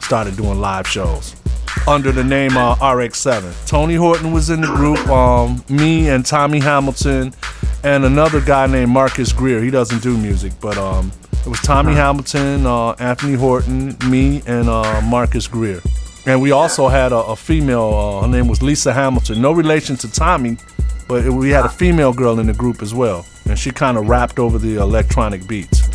started 0.01 0.37
doing 0.37 0.59
live 0.59 0.85
shows 0.85 1.37
under 1.87 2.11
the 2.11 2.25
name 2.25 2.57
uh, 2.57 2.75
RX7. 2.75 3.69
Tony 3.69 3.95
Horton 3.95 4.33
was 4.33 4.51
in 4.51 4.63
the 4.63 4.67
group, 4.67 4.99
um, 5.07 5.65
me 5.69 6.09
and 6.09 6.27
Tommy 6.27 6.59
Hamilton, 6.59 7.33
and 7.85 8.05
another 8.05 8.41
guy 8.41 8.67
named 8.67 8.91
Marcus 8.91 9.33
Greer. 9.33 9.63
He 9.63 9.71
doesn't 9.71 10.03
do 10.03 10.19
music, 10.19 10.53
but 10.61 10.77
um, 10.77 11.13
it 11.33 11.47
was 11.47 11.61
Tommy 11.61 11.95
Hamilton, 11.95 12.67
uh, 12.67 12.95
Anthony 12.95 13.35
Horton, 13.35 13.97
me, 14.09 14.43
and 14.49 14.69
uh, 14.69 15.01
Marcus 15.03 15.47
Greer. 15.47 15.81
And 16.27 16.43
we 16.43 16.51
also 16.51 16.89
had 16.89 17.13
a, 17.13 17.17
a 17.17 17.37
female, 17.37 17.95
uh, 17.95 18.23
her 18.23 18.29
name 18.29 18.47
was 18.47 18.63
Lisa 18.63 18.93
Hamilton. 18.93 19.41
No 19.41 19.53
relation 19.53 19.97
to 19.97 20.11
Tommy, 20.11 20.59
but 21.09 21.25
it, 21.25 21.31
we 21.31 21.51
had 21.51 21.65
a 21.65 21.69
female 21.69 22.13
girl 22.13 22.39
in 22.39 22.47
the 22.47 22.53
group 22.53 22.83
as 22.83 22.95
well. 22.95 23.27
And 23.49 23.59
she 23.59 23.71
kind 23.71 23.97
of 23.97 24.09
rapped 24.09 24.39
over 24.39 24.59
the 24.59 24.77
electronic 24.77 25.47
beats. 25.49 25.89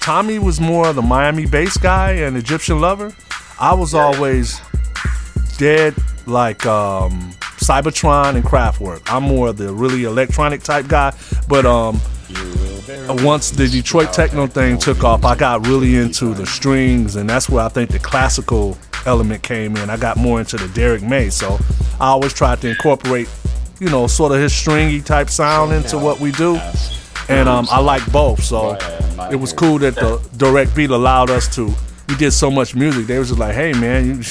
Tommy 0.00 0.38
was 0.38 0.58
more 0.60 0.88
of 0.88 0.96
the 0.96 1.02
Miami 1.02 1.46
bass 1.46 1.76
guy 1.76 2.12
and 2.12 2.36
Egyptian 2.36 2.80
lover. 2.80 3.14
I 3.60 3.74
was 3.74 3.94
always 3.94 4.60
dead 5.58 5.94
like 6.26 6.64
um, 6.64 7.32
Cybotron 7.58 8.36
and 8.36 8.44
Kraftwerk. 8.44 9.02
I'm 9.12 9.24
more 9.24 9.48
of 9.48 9.58
the 9.58 9.72
really 9.72 10.04
electronic 10.04 10.62
type 10.62 10.88
guy, 10.88 11.14
but 11.46 11.66
um, 11.66 12.00
once 13.24 13.50
the 13.50 13.68
Detroit 13.68 14.12
techno 14.12 14.46
thing 14.46 14.78
took 14.78 15.04
off, 15.04 15.24
I 15.24 15.36
got 15.36 15.66
really 15.66 15.96
into 15.96 16.34
the 16.34 16.46
strings, 16.46 17.16
and 17.16 17.28
that's 17.28 17.48
where 17.48 17.64
I 17.64 17.68
think 17.68 17.90
the 17.90 17.98
classical 17.98 18.78
element 19.06 19.42
came 19.42 19.76
in. 19.76 19.90
I 19.90 19.96
got 19.96 20.16
more 20.16 20.40
into 20.40 20.56
the 20.56 20.68
Derrick 20.68 21.02
May, 21.02 21.30
so 21.30 21.58
I 22.00 22.06
always 22.08 22.32
tried 22.32 22.60
to 22.62 22.68
incorporate, 22.70 23.28
you 23.80 23.88
know, 23.90 24.06
sort 24.06 24.32
of 24.32 24.38
his 24.38 24.52
stringy 24.52 25.00
type 25.00 25.28
sound 25.28 25.72
into 25.72 25.98
what 25.98 26.20
we 26.20 26.32
do, 26.32 26.56
and 27.28 27.48
um, 27.48 27.66
I 27.70 27.80
like 27.80 28.10
both. 28.10 28.42
So 28.42 28.78
it 29.30 29.36
was 29.36 29.52
cool 29.52 29.78
that 29.80 29.94
the 29.94 30.26
direct 30.36 30.74
beat 30.74 30.90
allowed 30.90 31.30
us 31.30 31.54
to. 31.56 31.74
We 32.08 32.16
did 32.16 32.32
so 32.32 32.50
much 32.50 32.74
music. 32.74 33.06
They 33.06 33.18
was 33.18 33.28
just 33.28 33.38
like, 33.38 33.54
"Hey, 33.54 33.72
man, 33.72 34.06
you 34.06 34.22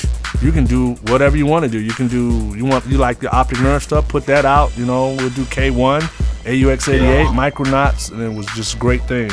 you 0.42 0.52
can 0.52 0.66
do 0.66 0.94
whatever 1.12 1.38
you 1.38 1.46
want 1.46 1.66
to 1.66 1.70
do. 1.70 1.80
You 1.80 1.92
can 1.92 2.08
do 2.08 2.54
you 2.56 2.66
want 2.66 2.86
you 2.86 2.98
like 2.98 3.20
the 3.20 3.32
optic 3.32 3.60
nerve 3.60 3.84
stuff. 3.84 4.08
Put 4.08 4.26
that 4.26 4.46
out. 4.46 4.76
You 4.78 4.86
know, 4.86 5.16
we'll 5.16 5.30
do 5.30 5.44
K1, 5.46 6.02
AUX88, 6.44 7.28
Micronauts, 7.28 8.12
and 8.12 8.22
it 8.22 8.36
was 8.36 8.46
just 8.48 8.76
a 8.76 8.78
great 8.78 9.02
thing. 9.04 9.32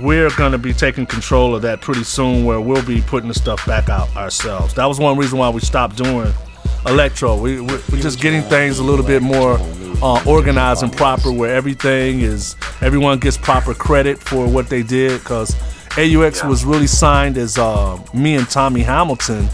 We're 0.00 0.30
gonna 0.30 0.58
be 0.58 0.72
taking 0.72 1.06
control 1.06 1.54
of 1.54 1.62
that 1.62 1.80
pretty 1.80 2.04
soon, 2.04 2.44
where 2.44 2.60
we'll 2.60 2.84
be 2.84 3.00
putting 3.02 3.28
the 3.28 3.34
stuff 3.34 3.64
back 3.66 3.88
out 3.88 4.14
ourselves. 4.16 4.74
That 4.74 4.86
was 4.86 4.98
one 4.98 5.16
reason 5.16 5.38
why 5.38 5.48
we 5.48 5.60
stopped 5.60 5.96
doing 5.96 6.32
electro. 6.86 7.36
We, 7.40 7.60
we, 7.60 7.66
we're 7.66 8.00
just 8.00 8.20
getting 8.20 8.42
things 8.42 8.78
a 8.78 8.84
little 8.84 9.04
bit 9.04 9.22
more 9.22 9.58
uh, 10.02 10.22
organized 10.26 10.82
and 10.82 10.92
proper, 10.92 11.32
where 11.32 11.54
everything 11.54 12.20
is 12.20 12.56
everyone 12.80 13.18
gets 13.18 13.36
proper 13.38 13.74
credit 13.74 14.18
for 14.18 14.46
what 14.46 14.68
they 14.68 14.82
did. 14.82 15.20
Because 15.20 15.54
AUX 15.96 16.42
was 16.42 16.64
really 16.64 16.88
signed 16.88 17.38
as 17.38 17.56
uh, 17.56 17.96
me 18.12 18.34
and 18.34 18.50
Tommy 18.50 18.80
Hamilton, 18.80 19.48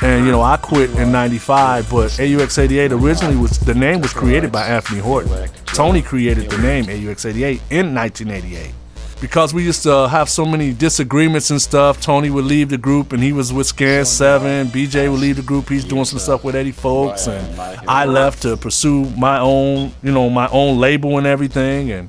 and 0.00 0.24
you 0.24 0.32
know 0.32 0.40
I 0.40 0.56
quit 0.56 0.90
in 0.92 1.12
'95. 1.12 1.90
But 1.90 2.10
AUX88 2.12 2.90
originally 2.92 3.36
was 3.36 3.58
the 3.58 3.74
name 3.74 4.00
was 4.00 4.14
created 4.14 4.50
by 4.50 4.62
Anthony 4.66 5.00
Horton. 5.00 5.50
Tony 5.66 6.00
created 6.00 6.48
the 6.48 6.56
name 6.56 6.86
AUX88 6.86 7.60
in 7.70 7.94
1988 7.94 8.72
because 9.20 9.52
we 9.52 9.62
used 9.62 9.82
to 9.82 10.08
have 10.08 10.30
so 10.30 10.46
many 10.46 10.72
disagreements 10.72 11.50
and 11.50 11.60
stuff. 11.60 12.00
Tony 12.00 12.30
would 12.30 12.46
leave 12.46 12.70
the 12.70 12.78
group 12.78 13.12
and 13.12 13.22
he 13.22 13.32
was 13.32 13.52
with 13.52 13.66
Scan 13.66 14.06
Seven. 14.06 14.68
BJ 14.68 15.10
would 15.10 15.20
leave 15.20 15.36
the 15.36 15.42
group. 15.42 15.68
He's 15.68 15.84
doing 15.84 16.06
some 16.06 16.18
stuff 16.18 16.44
with 16.44 16.54
Eddie 16.54 16.72
Fowlkes, 16.72 17.28
and 17.28 17.60
I 17.86 18.06
left 18.06 18.40
to 18.42 18.56
pursue 18.56 19.04
my 19.16 19.38
own, 19.38 19.92
you 20.02 20.12
know, 20.12 20.30
my 20.30 20.48
own 20.48 20.78
label 20.78 21.18
and 21.18 21.26
everything. 21.26 21.90
And 21.90 22.08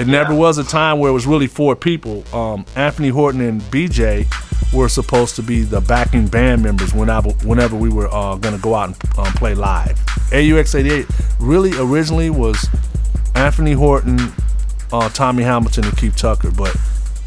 it 0.00 0.06
never 0.06 0.34
was 0.34 0.56
a 0.56 0.64
time 0.64 0.98
where 0.98 1.10
it 1.10 1.12
was 1.12 1.26
really 1.26 1.46
four 1.46 1.76
people. 1.76 2.24
Um, 2.34 2.64
Anthony 2.74 3.10
Horton 3.10 3.42
and 3.42 3.60
BJ 3.62 4.26
were 4.72 4.88
supposed 4.88 5.36
to 5.36 5.42
be 5.42 5.62
the 5.62 5.80
backing 5.80 6.26
band 6.26 6.62
members 6.62 6.94
whenever 6.94 7.30
whenever 7.44 7.76
we 7.76 7.90
were 7.90 8.08
uh, 8.08 8.36
going 8.36 8.54
to 8.54 8.60
go 8.62 8.74
out 8.74 8.88
and 8.88 9.18
um, 9.18 9.32
play 9.34 9.54
live. 9.54 9.98
AUX88 10.30 11.36
really 11.38 11.72
originally 11.78 12.30
was 12.30 12.66
Anthony 13.34 13.72
Horton, 13.72 14.18
uh, 14.90 15.08
Tommy 15.10 15.42
Hamilton, 15.42 15.84
and 15.84 15.96
Keith 15.96 16.16
Tucker, 16.16 16.50
but 16.50 16.74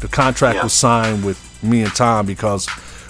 the 0.00 0.08
contract 0.08 0.62
was 0.62 0.72
signed 0.72 1.24
with 1.24 1.62
me 1.62 1.82
and 1.82 1.94
Tom 1.94 2.26
because 2.26 2.68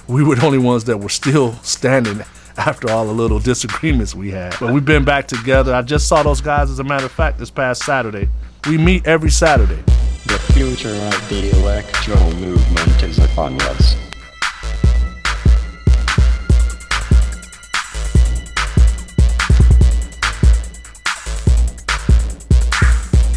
we 0.08 0.22
were 0.22 0.34
the 0.36 0.44
only 0.44 0.58
ones 0.58 0.84
that 0.84 0.98
were 0.98 1.08
still 1.08 1.54
standing 1.62 2.20
after 2.56 2.90
all 2.90 3.06
the 3.06 3.12
little 3.12 3.38
disagreements 3.38 4.14
we 4.14 4.30
had. 4.30 4.54
But 4.60 4.74
we've 4.74 4.84
been 4.84 5.04
back 5.04 5.26
together. 5.26 5.74
I 5.74 5.82
just 5.82 6.06
saw 6.06 6.22
those 6.22 6.40
guys, 6.40 6.70
as 6.70 6.78
a 6.78 6.84
matter 6.84 7.06
of 7.06 7.12
fact, 7.12 7.38
this 7.38 7.50
past 7.50 7.82
Saturday. 7.82 8.28
We 8.66 8.78
meet 8.78 9.06
every 9.06 9.30
Saturday. 9.30 9.82
The 10.24 10.38
future 10.54 10.88
of 10.88 11.28
the 11.28 11.50
electro 11.60 12.16
movement 12.36 13.02
is 13.02 13.18
upon 13.18 13.60
us. 13.60 13.94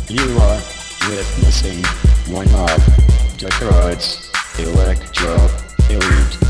You 0.07 0.39
are 0.39 0.61
witnessing 1.09 1.83
one 2.33 2.47
of 2.47 3.37
Detroit's 3.37 4.31
electro 4.57 5.35
elite. 5.89 6.46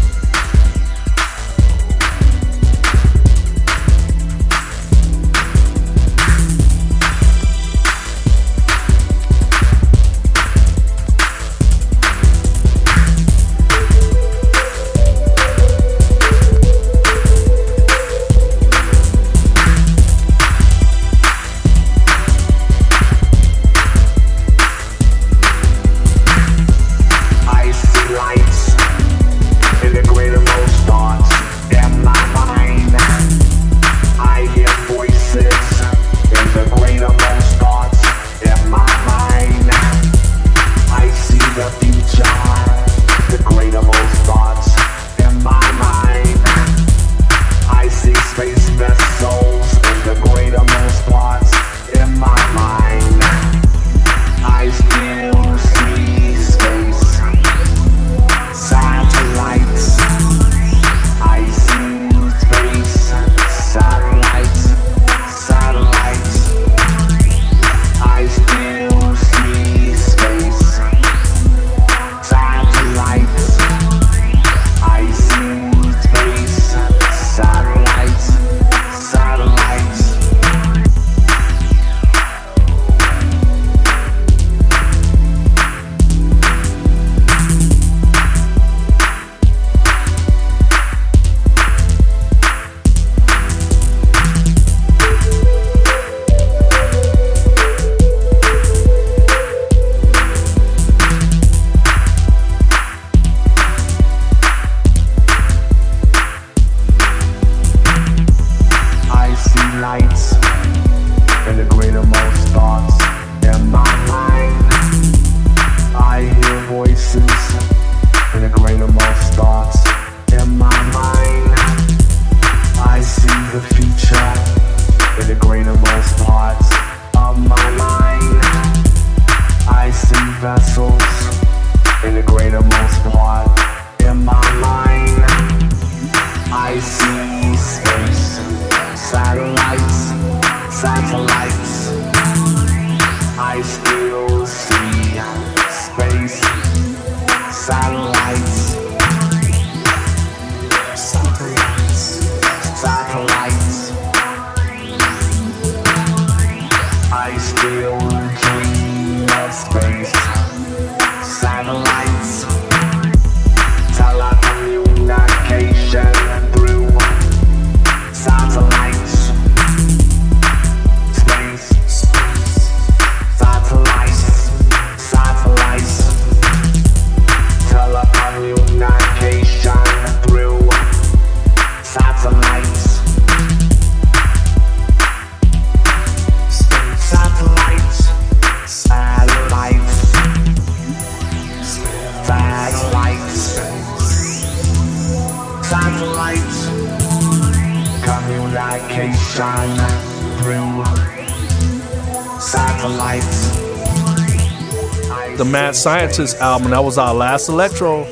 Mad 206.17 206.35
album. 206.41 206.71
That 206.71 206.83
was 206.83 206.97
our 206.97 207.13
last 207.13 207.47
electro 207.47 208.03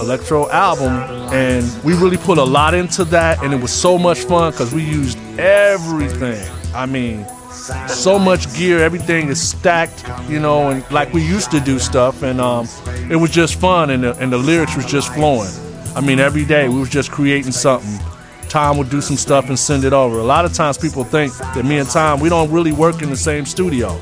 electro 0.00 0.48
album, 0.48 0.94
and 1.30 1.84
we 1.84 1.92
really 1.92 2.16
put 2.16 2.38
a 2.38 2.42
lot 2.42 2.72
into 2.72 3.04
that, 3.04 3.42
and 3.42 3.52
it 3.52 3.60
was 3.60 3.70
so 3.70 3.98
much 3.98 4.20
fun 4.20 4.50
because 4.50 4.72
we 4.72 4.82
used 4.82 5.18
everything. 5.38 6.42
I 6.74 6.86
mean, 6.86 7.26
so 7.86 8.18
much 8.18 8.50
gear, 8.56 8.82
everything 8.82 9.28
is 9.28 9.46
stacked, 9.46 10.04
you 10.26 10.40
know, 10.40 10.70
and 10.70 10.90
like 10.90 11.12
we 11.12 11.22
used 11.22 11.50
to 11.50 11.60
do 11.60 11.78
stuff, 11.78 12.22
and 12.22 12.40
um, 12.40 12.66
it 13.10 13.16
was 13.16 13.30
just 13.30 13.60
fun, 13.60 13.90
and 13.90 14.04
the, 14.04 14.16
and 14.16 14.32
the 14.32 14.38
lyrics 14.38 14.74
was 14.74 14.86
just 14.86 15.12
flowing. 15.12 15.50
I 15.94 16.00
mean, 16.00 16.18
every 16.18 16.46
day 16.46 16.66
we 16.68 16.78
was 16.78 16.88
just 16.88 17.10
creating 17.10 17.52
something. 17.52 18.00
Tom 18.50 18.76
would 18.78 18.90
do 18.90 19.00
some 19.00 19.16
stuff 19.16 19.48
and 19.48 19.56
send 19.56 19.84
it 19.84 19.92
over. 19.92 20.18
A 20.18 20.24
lot 20.24 20.44
of 20.44 20.52
times 20.52 20.76
people 20.76 21.04
think 21.04 21.32
that 21.54 21.64
me 21.64 21.78
and 21.78 21.88
Tom 21.88 22.18
we 22.18 22.28
don't 22.28 22.50
really 22.50 22.72
work 22.72 23.00
in 23.00 23.08
the 23.08 23.16
same 23.16 23.46
studio. 23.46 23.96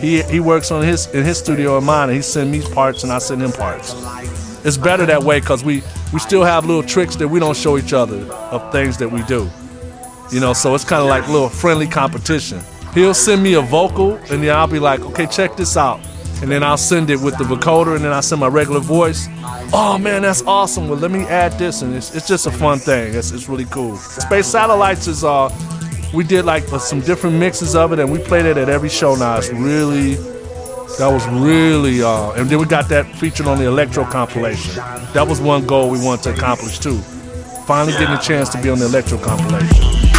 He 0.00 0.22
he 0.22 0.38
works 0.38 0.70
on 0.70 0.84
his 0.84 1.06
in 1.08 1.24
his 1.24 1.38
studio 1.38 1.76
and 1.76 1.84
mine, 1.84 2.08
and 2.08 2.16
he 2.16 2.22
send 2.22 2.50
me 2.52 2.62
parts 2.72 3.02
and 3.02 3.12
I 3.12 3.18
send 3.18 3.42
him 3.42 3.50
parts. 3.52 3.94
It's 4.64 4.76
better 4.76 5.04
that 5.06 5.24
way 5.24 5.40
because 5.40 5.64
we 5.64 5.82
we 6.12 6.20
still 6.20 6.44
have 6.44 6.64
little 6.64 6.84
tricks 6.84 7.16
that 7.16 7.26
we 7.26 7.40
don't 7.40 7.56
show 7.56 7.76
each 7.76 7.92
other 7.92 8.22
of 8.52 8.70
things 8.70 8.96
that 8.98 9.10
we 9.10 9.22
do. 9.24 9.50
You 10.30 10.38
know, 10.40 10.52
so 10.52 10.74
it's 10.74 10.84
kind 10.84 11.02
of 11.02 11.08
like 11.08 11.26
little 11.28 11.48
friendly 11.48 11.88
competition. 11.88 12.62
He'll 12.94 13.14
send 13.14 13.42
me 13.42 13.54
a 13.54 13.60
vocal, 13.60 14.14
and 14.30 14.42
then 14.42 14.54
I'll 14.54 14.66
be 14.68 14.78
like, 14.78 15.00
okay, 15.00 15.26
check 15.26 15.56
this 15.56 15.76
out. 15.76 16.00
And 16.42 16.50
then 16.50 16.64
I'll 16.64 16.76
send 16.76 17.08
it 17.08 17.20
with 17.20 17.38
the 17.38 17.44
vocoder, 17.44 17.94
and 17.94 18.04
then 18.04 18.12
I'll 18.12 18.20
send 18.20 18.40
my 18.40 18.48
regular 18.48 18.80
voice. 18.80 19.28
Oh 19.72 19.96
man, 19.96 20.22
that's 20.22 20.42
awesome. 20.42 20.88
Well, 20.88 20.98
let 20.98 21.12
me 21.12 21.20
add 21.20 21.52
this, 21.52 21.82
and 21.82 21.94
it's, 21.94 22.14
it's 22.14 22.26
just 22.26 22.48
a 22.48 22.50
fun 22.50 22.80
thing. 22.80 23.14
It's, 23.14 23.30
it's 23.30 23.48
really 23.48 23.64
cool. 23.66 23.96
Space 23.96 24.48
Satellites 24.48 25.06
is, 25.06 25.22
uh, 25.22 25.48
we 26.12 26.24
did 26.24 26.44
like 26.44 26.70
uh, 26.72 26.78
some 26.78 27.00
different 27.00 27.36
mixes 27.36 27.76
of 27.76 27.92
it, 27.92 28.00
and 28.00 28.10
we 28.10 28.18
played 28.18 28.44
it 28.44 28.56
at 28.56 28.68
every 28.68 28.88
show 28.88 29.14
now. 29.14 29.38
It's 29.38 29.50
really, 29.50 30.14
that 30.98 31.08
was 31.08 31.24
really, 31.28 32.02
uh, 32.02 32.32
and 32.32 32.50
then 32.50 32.58
we 32.58 32.66
got 32.66 32.88
that 32.88 33.06
featured 33.16 33.46
on 33.46 33.58
the 33.58 33.66
Electro 33.66 34.04
compilation. 34.04 34.74
That 35.14 35.26
was 35.28 35.40
one 35.40 35.64
goal 35.64 35.90
we 35.90 36.04
wanted 36.04 36.24
to 36.24 36.34
accomplish 36.34 36.80
too. 36.80 36.98
Finally 37.66 37.92
getting 37.92 38.16
a 38.16 38.20
chance 38.20 38.48
to 38.48 38.60
be 38.60 38.68
on 38.68 38.80
the 38.80 38.86
Electro 38.86 39.16
compilation. 39.18 40.11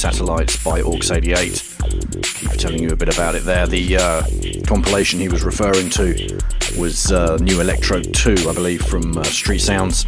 Satellites 0.00 0.64
by 0.64 0.80
Aux 0.80 1.12
88. 1.12 1.76
Keep 2.22 2.50
telling 2.52 2.82
you 2.82 2.88
a 2.88 2.96
bit 2.96 3.14
about 3.14 3.34
it 3.34 3.44
there. 3.44 3.66
The 3.66 3.98
uh, 3.98 4.22
compilation 4.66 5.20
he 5.20 5.28
was 5.28 5.44
referring 5.44 5.90
to 5.90 6.38
was 6.78 7.12
uh, 7.12 7.36
New 7.36 7.60
Electro 7.60 8.00
2, 8.00 8.48
I 8.48 8.54
believe, 8.54 8.80
from 8.80 9.18
uh, 9.18 9.24
Street 9.24 9.58
Sounds. 9.58 10.04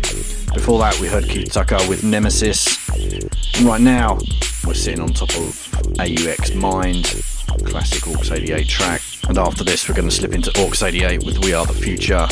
Before 0.54 0.78
that, 0.78 0.98
we 0.98 1.08
heard 1.08 1.28
Keith 1.28 1.52
Tucker 1.52 1.76
with 1.90 2.04
Nemesis. 2.04 2.78
And 3.58 3.66
right 3.66 3.82
now, 3.82 4.18
we're 4.66 4.72
sitting 4.72 5.02
on 5.02 5.10
top 5.10 5.28
of 5.36 5.68
AUX 5.98 6.54
Mind, 6.54 7.04
classic 7.66 8.08
Aux 8.08 8.34
88 8.34 8.66
track. 8.66 9.02
And 9.28 9.36
after 9.36 9.62
this, 9.62 9.86
we're 9.90 9.94
going 9.94 10.08
to 10.08 10.14
slip 10.14 10.32
into 10.32 10.50
Aux 10.56 10.86
88 10.86 11.22
with 11.22 11.44
We 11.44 11.52
Are 11.52 11.66
the 11.66 11.74
Future, 11.74 12.26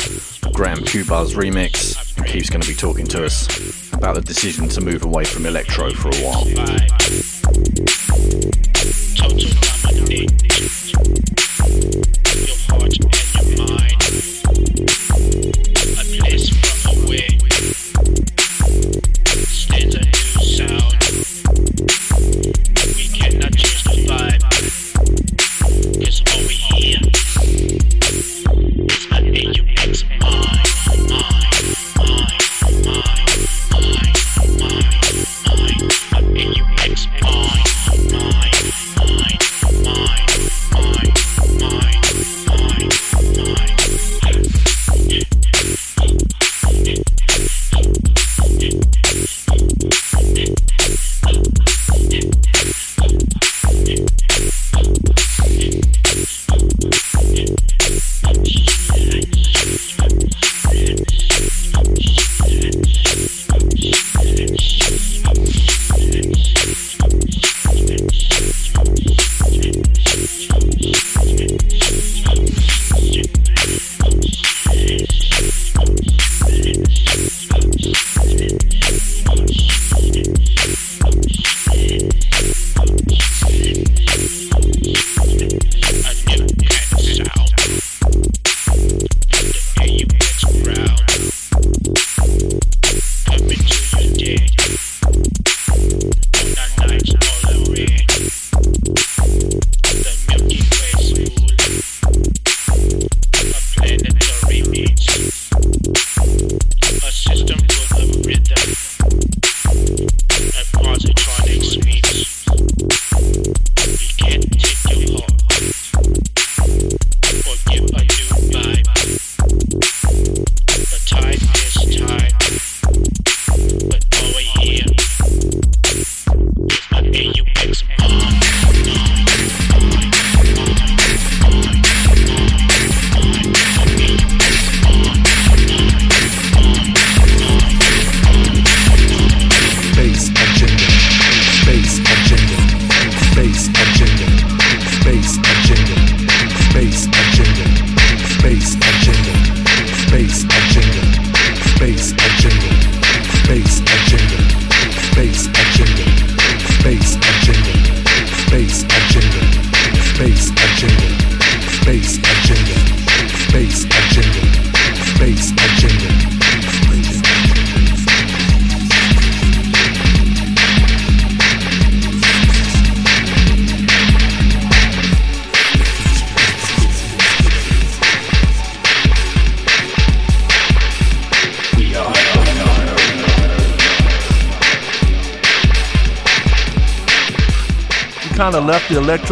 Grand 0.51 0.79
Pubahs 0.79 1.35
remix. 1.35 2.17
And 2.17 2.25
Keith's 2.25 2.49
going 2.49 2.61
to 2.61 2.67
be 2.67 2.73
talking 2.73 3.05
to 3.05 3.23
us 3.23 3.91
about 3.93 4.15
the 4.15 4.21
decision 4.21 4.67
to 4.69 4.81
move 4.81 5.03
away 5.03 5.25
from 5.25 5.45
electro 5.45 5.91
for 5.91 6.09
a 6.09 6.25
while. 6.25 6.45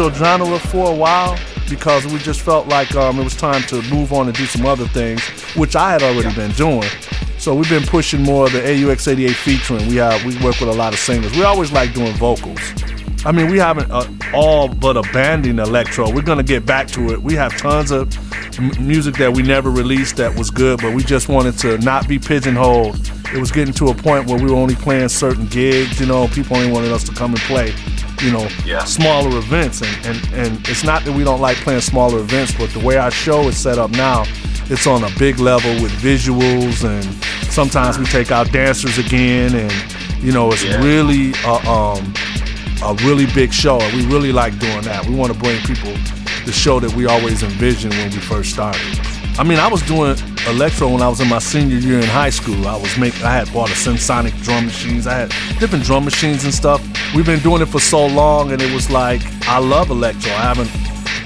The 0.08 0.12
genre 0.14 0.58
for 0.58 0.90
a 0.90 0.94
while 0.94 1.38
because 1.68 2.06
we 2.06 2.18
just 2.18 2.40
felt 2.40 2.66
like 2.68 2.94
um, 2.96 3.18
it 3.18 3.24
was 3.24 3.36
time 3.36 3.62
to 3.64 3.82
move 3.94 4.12
on 4.12 4.28
and 4.28 4.36
do 4.36 4.46
some 4.46 4.64
other 4.64 4.86
things, 4.88 5.22
which 5.54 5.76
I 5.76 5.92
had 5.92 6.02
already 6.02 6.34
been 6.34 6.52
doing. 6.52 6.88
So 7.38 7.54
we've 7.54 7.68
been 7.68 7.84
pushing 7.84 8.22
more 8.22 8.46
of 8.46 8.52
the 8.52 8.60
AUX88 8.60 9.34
featuring. 9.34 9.86
We 9.88 9.96
have 9.96 10.24
we 10.24 10.34
work 10.42 10.58
with 10.58 10.70
a 10.70 10.74
lot 10.74 10.94
of 10.94 10.98
singers. 10.98 11.36
We 11.36 11.44
always 11.44 11.70
like 11.72 11.92
doing 11.92 12.14
vocals. 12.14 12.60
I 13.26 13.32
mean, 13.32 13.50
we 13.50 13.58
haven't 13.58 13.90
uh, 13.90 14.06
all 14.32 14.68
but 14.68 14.96
abandoned 14.96 15.60
electro. 15.60 16.10
We're 16.10 16.22
gonna 16.22 16.42
get 16.42 16.64
back 16.64 16.88
to 16.88 17.12
it. 17.12 17.20
We 17.20 17.34
have 17.34 17.54
tons 17.58 17.90
of 17.90 18.08
m- 18.58 18.72
music 18.86 19.16
that 19.16 19.34
we 19.34 19.42
never 19.42 19.70
released 19.70 20.16
that 20.16 20.34
was 20.38 20.50
good, 20.50 20.80
but 20.80 20.94
we 20.94 21.02
just 21.02 21.28
wanted 21.28 21.58
to 21.58 21.76
not 21.78 22.08
be 22.08 22.18
pigeonholed. 22.18 22.98
It 23.34 23.38
was 23.38 23.52
getting 23.52 23.74
to 23.74 23.88
a 23.88 23.94
point 23.94 24.26
where 24.26 24.42
we 24.42 24.50
were 24.50 24.56
only 24.56 24.74
playing 24.74 25.10
certain 25.10 25.46
gigs. 25.46 26.00
You 26.00 26.06
know, 26.06 26.26
people 26.28 26.56
only 26.56 26.72
wanted 26.72 26.90
us 26.92 27.04
to 27.04 27.14
come 27.14 27.32
and 27.32 27.40
play. 27.42 27.74
You 28.22 28.32
know, 28.32 28.48
Yeah. 28.66 28.84
smaller 28.84 29.36
events, 29.38 29.80
and, 29.82 30.06
and 30.06 30.32
and 30.34 30.68
it's 30.68 30.84
not 30.84 31.04
that 31.04 31.12
we 31.12 31.24
don't 31.24 31.40
like 31.40 31.56
playing 31.58 31.80
smaller 31.80 32.18
events, 32.18 32.52
but 32.52 32.70
the 32.70 32.80
way 32.80 32.96
our 32.98 33.10
show 33.10 33.48
is 33.48 33.56
set 33.56 33.78
up 33.78 33.90
now, 33.92 34.24
it's 34.68 34.86
on 34.86 35.02
a 35.04 35.10
big 35.18 35.38
level 35.38 35.72
with 35.82 35.92
visuals, 36.02 36.84
and 36.84 37.04
sometimes 37.50 37.98
we 37.98 38.04
take 38.06 38.30
out 38.30 38.52
dancers 38.52 38.98
again, 38.98 39.54
and 39.54 39.72
you 40.22 40.32
know, 40.32 40.50
it's 40.52 40.62
Yeah. 40.64 40.82
really 40.82 41.32
uh, 41.46 41.60
um 41.96 42.12
a 42.82 42.94
really 43.04 43.26
big 43.34 43.52
show, 43.52 43.78
and 43.80 43.92
we 43.96 44.04
really 44.06 44.32
like 44.32 44.58
doing 44.58 44.82
that. 44.82 45.04
We 45.06 45.14
want 45.14 45.32
to 45.32 45.38
bring 45.38 45.60
people 45.62 45.92
the 46.46 46.52
show 46.52 46.80
that 46.80 46.92
we 46.94 47.06
always 47.06 47.42
envisioned 47.42 47.92
when 47.94 48.10
we 48.10 48.16
first 48.18 48.50
started. 48.52 48.80
I 49.38 49.44
mean, 49.44 49.58
I 49.58 49.68
was 49.68 49.82
doing 49.82 50.16
electro 50.48 50.88
when 50.88 51.02
I 51.02 51.08
was 51.08 51.20
in 51.20 51.28
my 51.28 51.38
senior 51.38 51.76
year 51.76 51.98
in 52.00 52.06
high 52.06 52.30
school. 52.30 52.66
I 52.66 52.76
was 52.76 52.96
making, 52.98 53.22
I 53.24 53.32
had 53.32 53.50
bought 53.52 53.70
a 53.70 53.74
Sensonic 53.74 54.34
drum 54.42 54.66
machines. 54.66 55.06
I 55.06 55.14
had 55.14 55.28
different 55.60 55.84
drum 55.84 56.04
machines 56.04 56.44
and 56.44 56.52
stuff. 56.54 56.80
We've 57.14 57.26
been 57.26 57.40
doing 57.40 57.60
it 57.60 57.66
for 57.66 57.80
so 57.80 58.06
long, 58.06 58.52
and 58.52 58.62
it 58.62 58.72
was 58.72 58.88
like 58.88 59.20
I 59.48 59.58
love 59.58 59.90
electro. 59.90 60.30
I 60.30 60.54
haven't. 60.54 60.70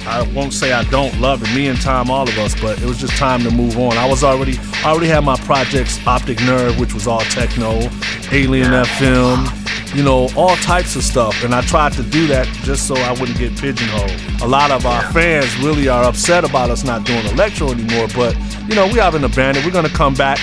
I 0.07 0.23
won't 0.35 0.53
say 0.53 0.73
I 0.73 0.85
don't 0.85 1.19
love 1.21 1.43
it. 1.43 1.55
Me 1.55 1.67
and 1.69 1.81
Tom, 1.81 2.11
all 2.11 2.29
of 2.29 2.39
us, 2.39 2.59
but 2.61 2.81
it 2.81 2.87
was 2.87 2.99
just 2.99 3.17
time 3.17 3.43
to 3.43 3.51
move 3.51 3.79
on. 3.79 3.97
I 3.97 4.07
was 4.07 4.23
already, 4.23 4.59
I 4.85 4.91
already 4.91 5.07
had 5.07 5.25
my 5.25 5.37
projects, 5.37 5.99
Optic 6.07 6.41
Nerve, 6.41 6.79
which 6.79 6.93
was 6.93 7.07
all 7.07 7.21
techno, 7.21 7.89
Alien 8.31 8.73
FM, 8.73 9.95
you 9.97 10.03
know, 10.03 10.29
all 10.37 10.57
types 10.57 10.95
of 10.97 11.05
stuff. 11.05 11.43
And 11.43 11.55
I 11.55 11.63
tried 11.63 11.93
to 11.95 12.03
do 12.03 12.27
that 12.27 12.47
just 12.65 12.87
so 12.87 12.95
I 12.97 13.13
wouldn't 13.13 13.39
get 13.39 13.57
pigeonholed. 13.57 14.43
A 14.43 14.47
lot 14.47 14.71
of 14.71 14.85
our 14.85 15.03
fans 15.13 15.57
really 15.59 15.89
are 15.89 16.05
upset 16.05 16.45
about 16.45 16.69
us 16.69 16.85
not 16.85 17.05
doing 17.07 17.25
electro 17.27 17.71
anymore, 17.71 18.09
but 18.15 18.37
you 18.69 18.75
know, 18.75 18.87
we 18.87 18.99
haven't 18.99 19.25
abandoned. 19.25 19.65
We're 19.65 19.73
gonna 19.73 19.89
come 19.89 20.15
back, 20.15 20.39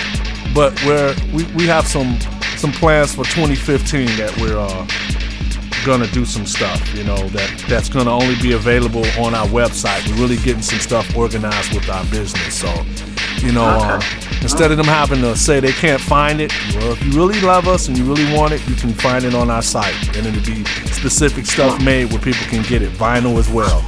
but 0.54 0.72
we're 0.84 1.14
we, 1.32 1.44
we 1.54 1.66
have 1.66 1.86
some 1.86 2.18
some 2.56 2.72
plans 2.72 3.14
for 3.14 3.24
2015 3.24 4.06
that 4.16 4.36
we're 4.38 4.58
uh, 4.58 4.86
gonna 5.84 6.06
do 6.08 6.24
some 6.24 6.46
stuff. 6.46 6.80
You 6.94 7.04
know 7.04 7.28
that 7.28 7.64
that's 7.68 7.88
gonna 7.88 8.10
only 8.10 8.36
be 8.40 8.52
available 8.52 9.04
on 9.18 9.34
our 9.34 9.46
website. 9.48 10.06
We're 10.08 10.22
really 10.22 10.36
getting 10.36 10.62
some 10.62 10.78
stuff 10.78 11.16
organized 11.16 11.74
with 11.74 11.88
our 11.88 12.04
business. 12.06 12.60
So, 12.60 12.72
you 13.38 13.52
know, 13.52 13.64
uh, 13.64 14.00
instead 14.40 14.70
of 14.70 14.76
them 14.76 14.86
having 14.86 15.20
to 15.22 15.36
say 15.36 15.60
they 15.60 15.72
can't 15.72 16.00
find 16.00 16.40
it, 16.40 16.52
well, 16.74 16.92
if 16.92 17.04
you 17.04 17.12
really 17.12 17.40
love 17.40 17.68
us 17.68 17.88
and 17.88 17.96
you 17.96 18.04
really 18.04 18.32
want 18.36 18.52
it, 18.52 18.66
you 18.68 18.74
can 18.74 18.92
find 18.92 19.24
it 19.24 19.34
on 19.34 19.50
our 19.50 19.62
site, 19.62 19.94
and 20.16 20.26
it'll 20.26 20.44
be 20.44 20.64
specific 20.90 21.46
stuff 21.46 21.82
made 21.82 22.10
where 22.10 22.20
people 22.20 22.46
can 22.46 22.62
get 22.62 22.82
it 22.82 22.92
vinyl 22.92 23.38
as 23.38 23.48
well. 23.50 23.80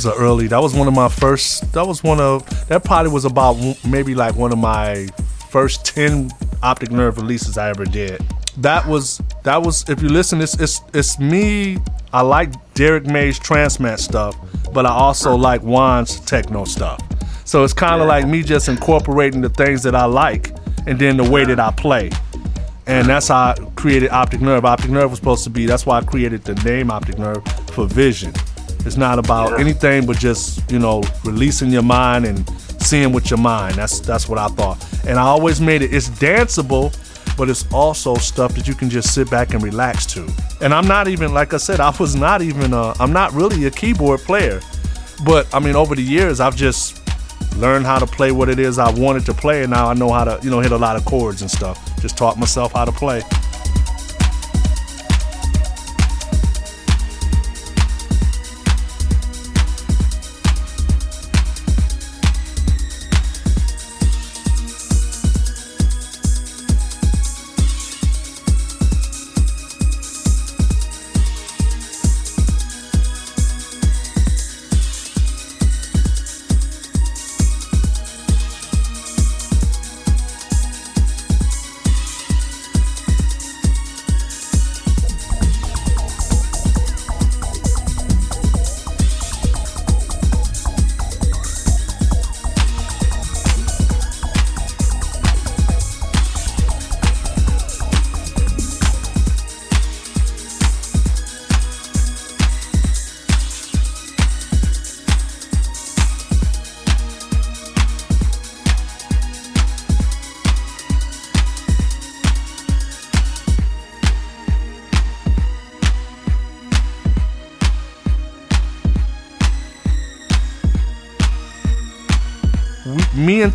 Was 0.00 0.06
a 0.06 0.18
early. 0.18 0.46
That 0.46 0.62
was 0.62 0.74
one 0.74 0.88
of 0.88 0.94
my 0.94 1.10
first. 1.10 1.74
That 1.74 1.86
was 1.86 2.02
one 2.02 2.20
of. 2.20 2.68
That 2.68 2.84
probably 2.84 3.12
was 3.12 3.26
about 3.26 3.58
maybe 3.86 4.14
like 4.14 4.34
one 4.34 4.50
of 4.50 4.56
my 4.56 5.08
first 5.50 5.84
ten 5.84 6.30
optic 6.62 6.90
nerve 6.90 7.18
releases 7.18 7.58
I 7.58 7.68
ever 7.68 7.84
did. 7.84 8.24
That 8.56 8.86
was 8.86 9.20
that 9.42 9.60
was. 9.60 9.86
If 9.90 10.00
you 10.00 10.08
listen, 10.08 10.40
it's 10.40 10.58
it's 10.58 10.80
it's 10.94 11.18
me. 11.18 11.76
I 12.14 12.22
like 12.22 12.50
Derrick 12.72 13.04
May's 13.04 13.38
Transmat 13.38 13.98
stuff, 13.98 14.34
but 14.72 14.86
I 14.86 14.90
also 14.90 15.36
like 15.36 15.60
Juan's 15.60 16.18
techno 16.20 16.64
stuff. 16.64 16.98
So 17.44 17.62
it's 17.62 17.74
kind 17.74 18.00
of 18.00 18.08
like 18.08 18.26
me 18.26 18.42
just 18.42 18.70
incorporating 18.70 19.42
the 19.42 19.50
things 19.50 19.82
that 19.82 19.94
I 19.94 20.06
like, 20.06 20.50
and 20.86 20.98
then 20.98 21.18
the 21.18 21.28
way 21.28 21.44
that 21.44 21.60
I 21.60 21.72
play. 21.72 22.08
And 22.86 23.06
that's 23.06 23.28
how 23.28 23.50
I 23.50 23.54
created 23.76 24.08
Optic 24.12 24.40
Nerve. 24.40 24.64
Optic 24.64 24.92
Nerve 24.92 25.10
was 25.10 25.18
supposed 25.18 25.44
to 25.44 25.50
be. 25.50 25.66
That's 25.66 25.84
why 25.84 25.98
I 25.98 26.04
created 26.04 26.44
the 26.44 26.54
name 26.64 26.90
Optic 26.90 27.18
Nerve 27.18 27.46
for 27.74 27.86
Vision. 27.86 28.32
It's 28.86 28.96
not 28.96 29.18
about 29.18 29.60
anything 29.60 30.06
but 30.06 30.18
just 30.18 30.70
you 30.70 30.78
know 30.78 31.02
releasing 31.24 31.70
your 31.70 31.82
mind 31.82 32.24
and 32.24 32.48
seeing 32.80 33.12
with 33.12 33.30
your 33.30 33.38
mind. 33.38 33.76
That's 33.76 34.00
that's 34.00 34.28
what 34.28 34.38
I 34.38 34.48
thought. 34.48 34.84
And 35.06 35.18
I 35.18 35.22
always 35.22 35.60
made 35.60 35.82
it. 35.82 35.92
It's 35.92 36.08
danceable, 36.08 36.96
but 37.36 37.48
it's 37.48 37.70
also 37.72 38.14
stuff 38.16 38.54
that 38.54 38.66
you 38.66 38.74
can 38.74 38.90
just 38.90 39.14
sit 39.14 39.30
back 39.30 39.54
and 39.54 39.62
relax 39.62 40.06
to. 40.14 40.28
And 40.60 40.74
I'm 40.74 40.86
not 40.86 41.08
even 41.08 41.32
like 41.32 41.54
I 41.54 41.58
said. 41.58 41.80
I 41.88 41.94
was 41.98 42.16
not 42.16 42.42
even. 42.42 42.72
A, 42.72 42.94
I'm 43.00 43.12
not 43.12 43.32
really 43.32 43.66
a 43.66 43.70
keyboard 43.70 44.20
player, 44.20 44.60
but 45.24 45.52
I 45.54 45.60
mean 45.60 45.76
over 45.76 45.94
the 45.94 46.02
years 46.02 46.40
I've 46.40 46.56
just 46.56 46.98
learned 47.56 47.84
how 47.84 47.98
to 47.98 48.06
play 48.06 48.32
what 48.32 48.48
it 48.48 48.58
is 48.58 48.78
I 48.78 48.90
wanted 48.90 49.26
to 49.26 49.34
play, 49.34 49.62
and 49.62 49.70
now 49.70 49.88
I 49.88 49.94
know 49.94 50.10
how 50.10 50.24
to 50.24 50.40
you 50.42 50.50
know 50.50 50.60
hit 50.60 50.72
a 50.72 50.78
lot 50.78 50.96
of 50.96 51.04
chords 51.04 51.42
and 51.42 51.50
stuff. 51.50 51.78
Just 52.00 52.16
taught 52.16 52.38
myself 52.38 52.72
how 52.72 52.84
to 52.84 52.92
play. 52.92 53.22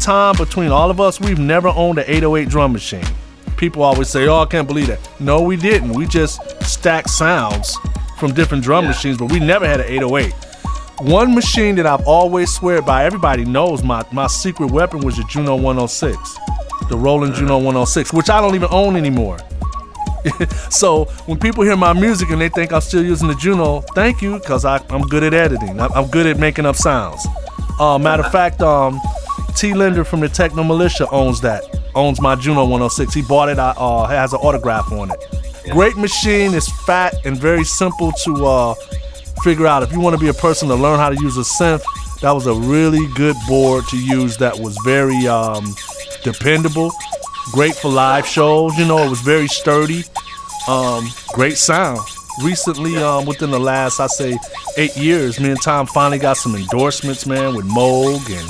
We, 0.05 0.11
me 0.11 0.27
and 0.27 0.37
Tom, 0.37 0.37
between 0.37 0.71
all 0.71 0.91
of 0.91 0.99
us, 1.01 1.19
we've 1.19 1.39
never 1.39 1.69
owned 1.69 1.97
an 1.97 2.05
808 2.07 2.49
drum 2.49 2.73
machine. 2.73 3.03
People 3.57 3.81
always 3.83 4.09
say, 4.09 4.27
"Oh, 4.27 4.41
I 4.41 4.45
can't 4.45 4.67
believe 4.67 4.87
that." 4.87 4.99
No, 5.19 5.41
we 5.41 5.55
didn't. 5.57 5.93
We 5.93 6.05
just 6.05 6.39
stacked 6.63 7.09
sounds 7.09 7.77
from 8.17 8.33
different 8.33 8.63
drum 8.63 8.85
machines, 8.85 9.17
but 9.17 9.31
we 9.31 9.39
never 9.39 9.67
had 9.67 9.79
an 9.79 9.87
808. 9.87 10.33
One 10.99 11.33
machine 11.33 11.75
that 11.75 11.85
I've 11.85 12.05
always 12.07 12.53
swear 12.53 12.81
by, 12.81 13.05
everybody 13.05 13.45
knows 13.45 13.83
my, 13.83 14.05
my 14.11 14.27
secret 14.27 14.71
weapon 14.71 15.01
was 15.01 15.17
the 15.17 15.23
Juno 15.23 15.55
106, 15.55 16.37
the 16.89 16.97
Roland 16.97 17.35
Juno 17.35 17.57
106, 17.57 18.13
which 18.13 18.29
I 18.29 18.39
don't 18.39 18.55
even 18.55 18.69
own 18.71 18.95
anymore. 18.95 19.37
so 20.69 21.05
when 21.25 21.37
people 21.37 21.63
hear 21.63 21.75
my 21.75 21.93
music 21.93 22.29
and 22.29 22.39
they 22.39 22.49
think 22.49 22.71
I'm 22.71 22.81
still 22.81 23.03
using 23.03 23.27
the 23.27 23.35
Juno, 23.35 23.81
thank 23.93 24.21
you, 24.21 24.39
because 24.39 24.65
I'm 24.65 25.01
good 25.01 25.23
at 25.23 25.33
editing. 25.33 25.79
I'm, 25.79 25.91
I'm 25.93 26.07
good 26.07 26.27
at 26.27 26.39
making 26.39 26.65
up 26.65 26.75
sounds. 26.75 27.25
Uh, 27.79 27.97
matter 27.97 28.23
of 28.23 28.31
fact, 28.31 28.61
um, 28.61 29.01
T. 29.55 29.73
Linder 29.73 30.03
from 30.03 30.19
the 30.19 30.29
Techno 30.29 30.63
Militia 30.63 31.09
owns 31.09 31.41
that. 31.41 31.63
Owns 31.95 32.19
my 32.19 32.35
Juno 32.35 32.63
106. 32.63 33.13
He 33.13 33.21
bought 33.21 33.49
it. 33.49 33.57
Uh, 33.57 34.05
has 34.05 34.33
an 34.33 34.39
autograph 34.39 34.91
on 34.91 35.11
it. 35.11 35.19
Great 35.71 35.95
machine. 35.97 36.53
It's 36.53 36.69
fat 36.85 37.15
and 37.25 37.37
very 37.37 37.63
simple 37.63 38.11
to 38.23 38.45
uh, 38.45 38.73
figure 39.43 39.65
out. 39.65 39.81
If 39.81 39.91
you 39.91 39.99
want 39.99 40.15
to 40.15 40.21
be 40.21 40.27
a 40.27 40.33
person 40.33 40.67
to 40.67 40.75
learn 40.75 40.99
how 40.99 41.09
to 41.09 41.15
use 41.21 41.37
a 41.37 41.41
synth, 41.41 41.83
that 42.21 42.31
was 42.31 42.47
a 42.47 42.53
really 42.53 43.07
good 43.13 43.35
board 43.47 43.85
to 43.87 43.97
use. 43.97 44.37
That 44.37 44.59
was 44.59 44.77
very 44.83 45.27
um, 45.27 45.73
dependable. 46.23 46.91
Great 47.51 47.75
for 47.75 47.89
live 47.89 48.27
shows. 48.27 48.77
You 48.77 48.85
know, 48.85 48.97
it 48.99 49.09
was 49.09 49.21
very 49.21 49.47
sturdy. 49.47 50.03
Um, 50.67 51.07
great 51.33 51.57
sound. 51.57 51.99
Recently, 52.43 52.97
um, 52.97 53.25
within 53.25 53.49
the 53.51 53.59
last, 53.59 53.99
I 53.99 54.07
say, 54.07 54.37
eight 54.77 54.97
years, 54.97 55.39
me 55.39 55.51
and 55.51 55.61
Tom 55.61 55.87
finally 55.87 56.19
got 56.19 56.35
some 56.35 56.55
endorsements, 56.55 57.25
man, 57.25 57.55
with 57.55 57.65
Moog 57.65 58.29
and 58.29 58.49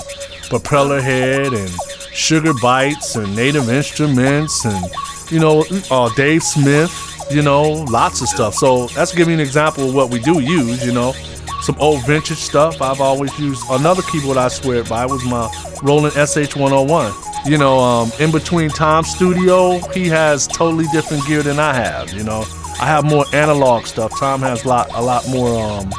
Propellerhead 0.49 1.57
and 1.57 1.69
Sugar 2.13 2.53
Bytes 2.53 3.21
and 3.21 3.35
Native 3.35 3.69
Instruments 3.69 4.65
and, 4.65 4.91
you 5.31 5.39
know, 5.39 5.65
uh, 5.91 6.09
Dave 6.15 6.43
Smith, 6.43 6.91
you 7.31 7.41
know, 7.41 7.63
lots 7.63 8.21
of 8.21 8.27
stuff. 8.27 8.53
So 8.53 8.87
that's 8.87 9.13
giving 9.13 9.35
an 9.35 9.39
example 9.39 9.89
of 9.89 9.95
what 9.95 10.09
we 10.09 10.19
do 10.19 10.39
use, 10.39 10.85
you 10.85 10.93
know. 10.93 11.13
Some 11.61 11.75
old 11.79 12.05
vintage 12.05 12.37
stuff. 12.37 12.81
I've 12.81 13.01
always 13.01 13.37
used 13.39 13.63
another 13.71 14.03
keyboard 14.03 14.37
I 14.37 14.49
swear 14.49 14.83
by 14.83 15.05
was 15.05 15.23
my 15.25 15.49
Roland 15.81 16.13
SH101. 16.13 17.49
You 17.49 17.57
know, 17.57 17.79
um, 17.79 18.11
in 18.19 18.31
between 18.31 18.69
Tom's 18.69 19.09
studio, 19.09 19.79
he 19.89 20.07
has 20.07 20.47
totally 20.47 20.85
different 20.91 21.25
gear 21.25 21.43
than 21.43 21.59
I 21.59 21.73
have, 21.73 22.13
you 22.13 22.23
know. 22.23 22.45
I 22.79 22.85
have 22.87 23.05
more 23.05 23.25
analog 23.33 23.85
stuff. 23.85 24.11
Tom 24.19 24.41
has 24.41 24.65
a 24.65 24.67
lot, 24.67 24.89
a 24.93 25.01
lot 25.01 25.27
more 25.29 25.59
um, 25.59 25.89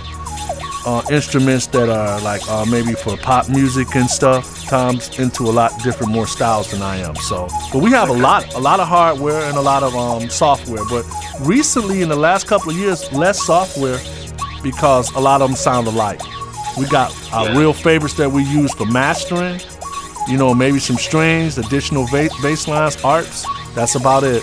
uh, 0.87 1.03
instruments 1.11 1.67
that 1.67 1.89
are 1.89 2.21
like 2.21 2.41
uh, 2.49 2.65
maybe 2.65 2.93
for 2.95 3.17
pop 3.17 3.49
music 3.49 3.95
and 3.97 4.09
stuff. 4.09 4.65
Tom's 4.67 5.19
into 5.19 5.43
a 5.43 5.51
lot 5.51 5.73
different, 5.83 6.13
more 6.13 6.27
styles 6.29 6.71
than 6.71 6.81
I 6.81 6.97
am. 6.99 7.17
So, 7.17 7.49
but 7.73 7.83
we 7.83 7.91
have 7.91 8.09
a 8.09 8.13
lot, 8.13 8.55
a 8.55 8.59
lot 8.59 8.79
of 8.79 8.87
hardware 8.87 9.43
and 9.43 9.57
a 9.59 9.61
lot 9.61 9.83
of 9.83 9.95
um, 9.97 10.31
software. 10.31 10.85
But 10.89 11.05
recently, 11.41 12.03
in 12.03 12.09
the 12.09 12.17
last 12.17 12.47
couple 12.47 12.71
of 12.71 12.77
years, 12.79 13.13
less 13.13 13.45
software 13.45 13.99
because 14.63 15.13
a 15.15 15.21
lot 15.21 15.43
of 15.43 15.49
them 15.51 15.57
sound 15.57 15.89
alike. 15.89 16.21
We 16.79 16.87
got 16.87 17.13
our 17.33 17.59
real 17.59 17.73
favorites 17.73 18.15
that 18.15 18.31
we 18.31 18.45
use 18.45 18.73
for 18.73 18.87
mastering. 18.87 19.61
You 20.29 20.37
know, 20.37 20.55
maybe 20.55 20.79
some 20.79 20.97
strings, 20.97 21.59
additional 21.59 22.07
va- 22.07 22.31
bass 22.43 22.69
lines, 22.69 22.97
arps. 22.97 23.45
That's 23.75 23.95
about 23.95 24.25
it. 24.25 24.43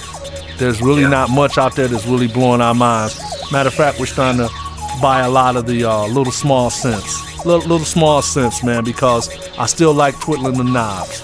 There's 0.58 0.82
really 0.82 1.04
not 1.04 1.30
much 1.30 1.58
out 1.58 1.76
there 1.76 1.88
that's 1.88 2.06
really 2.06 2.28
blowing 2.28 2.62
our 2.62 2.74
minds. 2.74 3.20
Matter 3.52 3.68
of 3.68 3.74
fact, 3.74 4.00
we're 4.00 4.06
starting 4.06 4.40
to 4.40 4.63
buy 5.02 5.22
a 5.22 5.30
lot 5.30 5.56
of 5.56 5.66
the 5.66 5.84
uh, 5.84 6.08
little 6.08 6.32
small 6.32 6.70
synths, 6.70 7.46
little, 7.46 7.68
little 7.68 7.86
small 7.86 8.22
synths, 8.22 8.64
man, 8.64 8.84
because 8.84 9.30
I 9.58 9.66
still 9.66 9.94
like 9.94 10.20
twiddling 10.20 10.58
the 10.58 10.64
knobs. 10.64 11.22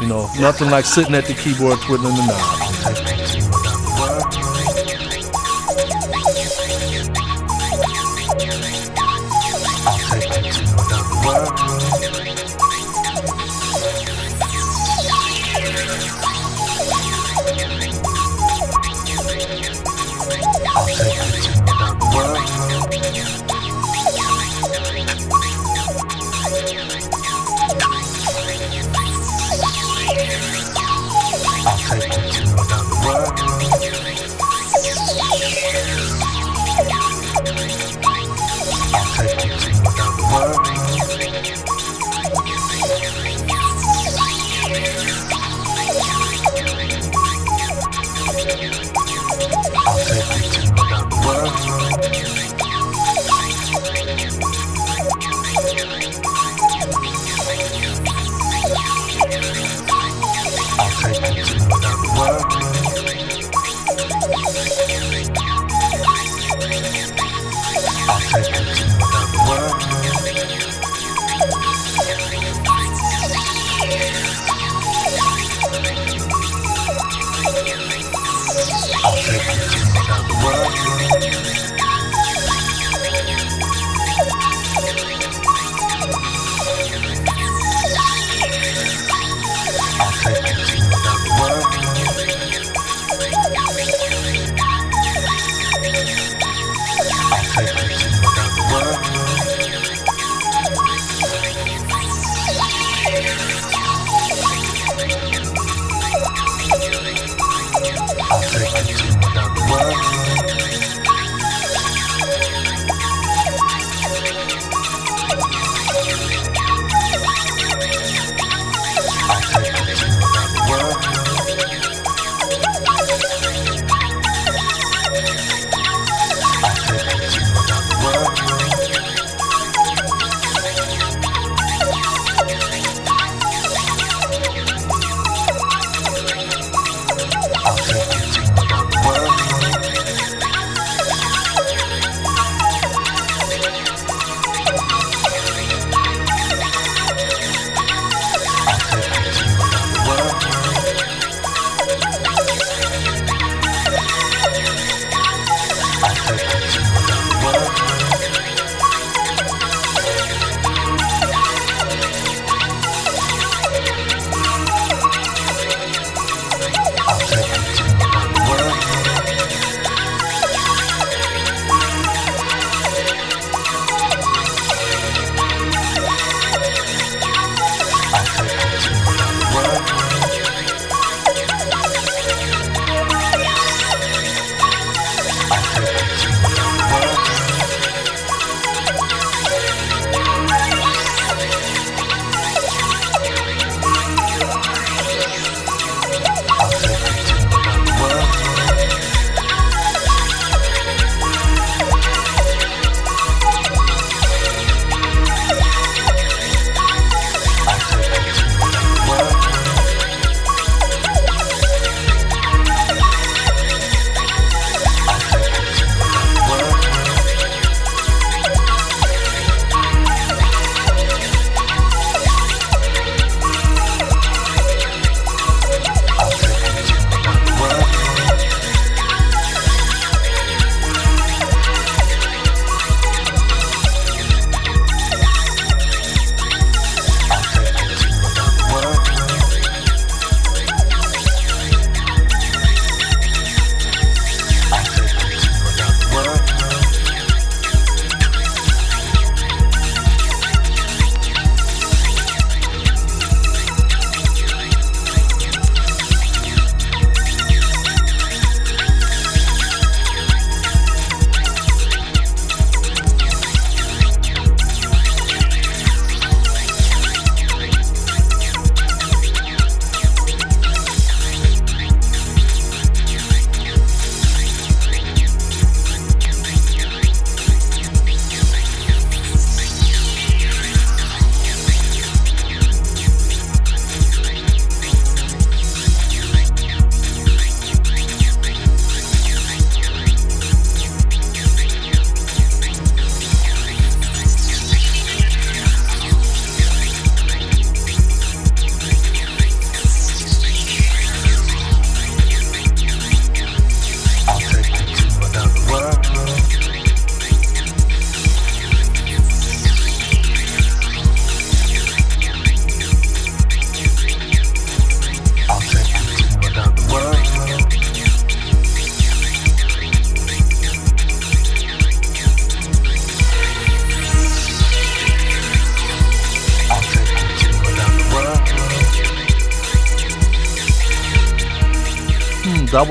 You 0.00 0.06
know, 0.06 0.28
nothing 0.40 0.70
like 0.70 0.84
sitting 0.84 1.14
at 1.14 1.24
the 1.24 1.34
keyboard 1.34 1.78
twiddling 1.80 2.16
the 2.16 2.26
knobs. 2.26 3.23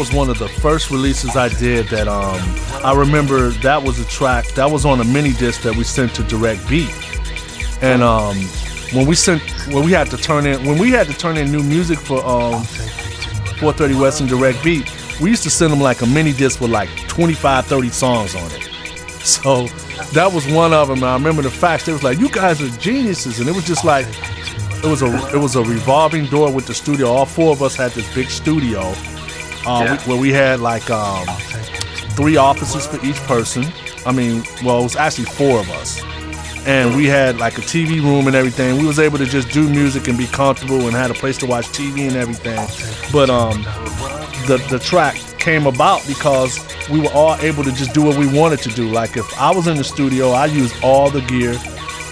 Was 0.03 0.13
one 0.13 0.29
of 0.29 0.37
the 0.37 0.49
first 0.49 0.91
releases 0.91 1.37
I 1.37 1.47
did. 1.47 1.87
That 1.87 2.09
um, 2.09 2.41
I 2.83 2.93
remember 2.93 3.51
that 3.51 3.81
was 3.81 3.99
a 3.99 4.05
track 4.05 4.45
that 4.55 4.69
was 4.69 4.83
on 4.85 4.99
a 4.99 5.03
mini 5.05 5.31
disc 5.31 5.61
that 5.61 5.73
we 5.77 5.85
sent 5.85 6.13
to 6.15 6.23
Direct 6.23 6.67
Beat, 6.67 6.91
and 7.81 8.03
um, 8.03 8.35
when 8.91 9.07
we 9.07 9.15
sent 9.15 9.41
when 9.73 9.85
we 9.85 9.93
had 9.93 10.09
to 10.09 10.17
turn 10.17 10.45
in 10.45 10.65
when 10.65 10.77
we 10.77 10.91
had 10.91 11.07
to 11.07 11.13
turn 11.13 11.37
in 11.37 11.49
new 11.53 11.63
music 11.63 11.97
for 11.97 12.17
um, 12.25 12.63
430 13.63 13.95
West 13.95 14.19
and 14.19 14.29
Direct 14.29 14.61
Beat, 14.61 14.91
we 15.21 15.29
used 15.29 15.43
to 15.43 15.49
send 15.49 15.71
them 15.71 15.79
like 15.79 16.01
a 16.01 16.05
mini 16.05 16.33
disc 16.33 16.59
with 16.59 16.71
like 16.71 16.89
25, 17.07 17.65
30 17.65 17.89
songs 17.89 18.35
on 18.35 18.51
it. 18.51 18.69
So 19.23 19.67
that 20.11 20.33
was 20.33 20.45
one 20.51 20.73
of 20.73 20.89
them. 20.89 20.97
And 20.97 21.05
I 21.05 21.13
remember 21.13 21.43
the 21.43 21.49
facts. 21.49 21.85
They 21.85 21.93
was 21.93 22.03
like, 22.03 22.19
"You 22.19 22.27
guys 22.27 22.61
are 22.61 22.67
geniuses," 22.77 23.39
and 23.39 23.47
it 23.47 23.55
was 23.55 23.63
just 23.63 23.85
like 23.85 24.05
it 24.83 24.89
was 24.89 25.01
a 25.01 25.07
it 25.33 25.39
was 25.39 25.55
a 25.55 25.63
revolving 25.63 26.25
door 26.25 26.51
with 26.51 26.67
the 26.67 26.73
studio. 26.73 27.07
All 27.07 27.25
four 27.25 27.53
of 27.53 27.63
us 27.63 27.73
had 27.73 27.91
this 27.91 28.13
big 28.13 28.29
studio 28.29 28.93
uh, 29.65 29.83
Yeah. 29.85 29.97
where 30.07 30.17
we 30.17 30.31
had 30.31 30.59
like 30.59 30.89
um, 30.89 31.25
three 32.15 32.37
offices 32.37 32.85
for 32.87 33.03
each 33.05 33.17
person. 33.23 33.65
I 34.05 34.11
mean, 34.11 34.43
well, 34.63 34.79
it 34.79 34.83
was 34.83 34.95
actually 34.95 35.25
four 35.25 35.59
of 35.59 35.69
us, 35.71 36.01
and 36.67 36.95
we 36.95 37.05
had 37.07 37.37
like 37.37 37.57
a 37.57 37.61
TV 37.61 38.01
room 38.01 38.27
and 38.27 38.35
everything. 38.35 38.77
We 38.77 38.85
was 38.85 38.99
able 38.99 39.17
to 39.17 39.25
just 39.25 39.49
do 39.51 39.67
music 39.69 40.07
and 40.07 40.17
be 40.17 40.27
comfortable 40.27 40.81
and 40.87 40.91
had 40.95 41.09
a 41.11 41.13
place 41.13 41.37
to 41.39 41.45
watch 41.45 41.67
TV 41.67 42.07
and 42.07 42.15
everything. 42.17 42.59
But 43.11 43.29
um, 43.29 43.63
the 44.47 44.57
the 44.69 44.79
track 44.79 45.15
came 45.39 45.65
about 45.67 46.05
because 46.07 46.59
we 46.89 46.99
were 46.99 47.11
all 47.13 47.35
able 47.41 47.63
to 47.63 47.71
just 47.71 47.93
do 47.93 48.01
what 48.03 48.17
we 48.17 48.27
wanted 48.27 48.59
to 48.59 48.69
do. 48.69 48.89
Like 48.91 49.15
if 49.17 49.25
I 49.39 49.51
was 49.53 49.67
in 49.67 49.77
the 49.77 49.83
studio, 49.83 50.31
I 50.31 50.45
used 50.47 50.75
all 50.83 51.09
the 51.09 51.21
gear, 51.21 51.55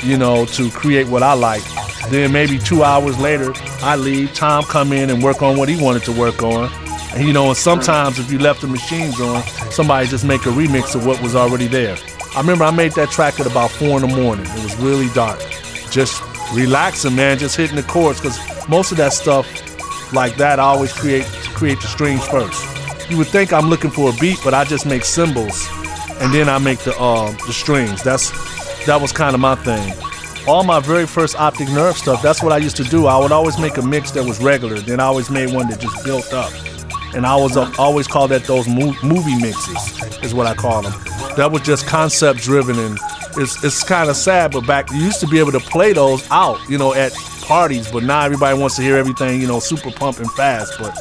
you 0.02 0.18
know, 0.18 0.46
to 0.46 0.70
create 0.72 1.08
what 1.08 1.24
I 1.24 1.34
like. 1.34 1.64
Then 2.10 2.32
maybe 2.32 2.58
two 2.58 2.84
hours 2.84 3.20
later, 3.20 3.54
I 3.84 3.96
leave. 3.98 4.34
Tom 4.34 4.64
come 4.64 4.92
in 4.94 5.10
and 5.10 5.22
work 5.22 5.42
on 5.42 5.58
what 5.58 5.68
he 5.70 5.82
wanted 5.82 6.04
to 6.04 6.12
work 6.14 6.42
on. 6.42 6.70
And 7.14 7.28
you 7.28 7.34
know, 7.34 7.48
and 7.48 7.58
sometimes 7.58 8.20
if 8.20 8.32
you 8.32 8.40
left 8.40 8.62
the 8.62 8.68
machines 8.68 9.20
on, 9.20 9.44
somebody 9.72 10.08
just 10.08 10.26
make 10.26 10.46
a 10.46 10.50
remix 10.50 10.96
of 10.96 11.06
what 11.06 11.22
was 11.22 11.36
already 11.36 11.68
there. 11.68 11.98
I 12.36 12.40
remember 12.40 12.64
I 12.64 12.72
made 12.72 12.94
that 12.94 13.10
track 13.10 13.40
at 13.40 13.46
about 13.46 13.72
four 13.72 14.02
in 14.02 14.10
the 14.10 14.16
morning. 14.16 14.46
It 14.46 14.64
was 14.64 14.76
really 14.78 15.10
dark. 15.14 15.40
Just 15.90 16.24
relaxing, 16.54 17.16
man, 17.16 17.38
just 17.38 17.58
hitting 17.58 17.76
the 17.76 17.84
chords 17.84 18.22
because 18.22 18.40
most 18.70 18.92
of 18.92 18.98
that 18.98 19.12
stuff 19.12 19.46
like 20.14 20.38
that 20.38 20.60
I 20.60 20.64
always 20.64 20.94
create 20.94 21.26
create 21.54 21.82
the 21.82 21.88
strings 21.88 22.26
first. 22.28 22.62
You 23.10 23.18
would 23.18 23.28
think 23.28 23.52
I'm 23.52 23.70
looking 23.70 23.92
for 23.92 24.10
a 24.10 24.14
beat, 24.14 24.40
but 24.44 24.54
I 24.54 24.64
just 24.64 24.86
make 24.86 25.04
cymbals 25.04 25.68
and 26.22 26.34
then 26.34 26.48
I 26.48 26.60
make 26.60 26.80
the 26.80 26.96
uh, 26.98 27.32
the 27.46 27.54
strings. 27.54 28.04
That's 28.04 28.30
that 28.86 29.02
was 29.02 29.12
kind 29.12 29.34
of 29.34 29.42
my 29.42 29.56
thing. 29.56 29.94
All 30.48 30.64
my 30.64 30.80
very 30.80 31.06
first 31.06 31.36
optic 31.36 31.70
nerve 31.70 31.98
stuff, 31.98 32.22
that's 32.22 32.42
what 32.42 32.52
I 32.52 32.58
used 32.58 32.78
to 32.78 32.84
do. 32.84 33.06
I 33.06 33.18
would 33.18 33.32
always 33.32 33.60
make 33.60 33.78
a 33.78 33.82
mix 33.82 34.12
that 34.12 34.24
was 34.24 34.42
regular, 34.42 34.80
then 34.80 35.00
I 35.00 35.04
always 35.04 35.30
made 35.30 35.54
one 35.54 35.68
that 35.70 35.80
just 35.80 36.04
built 36.04 36.34
up. 36.34 36.52
And 37.14 37.26
I 37.26 37.36
was 37.36 37.58
uh, 37.58 37.72
always 37.78 38.08
called 38.08 38.32
that 38.32 38.46
those 38.46 38.68
mo- 38.68 38.96
movie 39.04 39.36
mixes, 39.42 40.24
is 40.24 40.34
what 40.34 40.48
I 40.48 40.54
call 40.54 40.82
them. 40.82 40.94
That 41.36 41.52
was 41.52 41.62
just 41.62 41.86
concept 41.88 42.40
driven, 42.40 42.78
and 42.80 42.98
it's 43.38 43.64
it's 43.64 43.84
kind 43.84 44.10
of 44.10 44.16
sad. 44.16 44.52
But 44.52 44.66
back 44.66 44.92
you 44.92 44.98
used 44.98 45.20
to 45.22 45.28
be 45.28 45.40
able 45.40 45.52
to 45.52 45.60
play 45.60 45.94
those 45.94 46.26
out, 46.32 46.58
you 46.70 46.78
know, 46.78 46.94
at 46.94 47.14
parties. 47.42 47.90
But 47.92 48.04
now 48.04 48.24
everybody 48.24 48.58
wants 48.58 48.76
to 48.78 48.82
hear 48.82 48.98
everything, 48.98 49.42
you 49.42 49.48
know, 49.48 49.60
super 49.60 49.92
pumping 49.92 50.30
fast. 50.30 50.74
But 50.80 50.98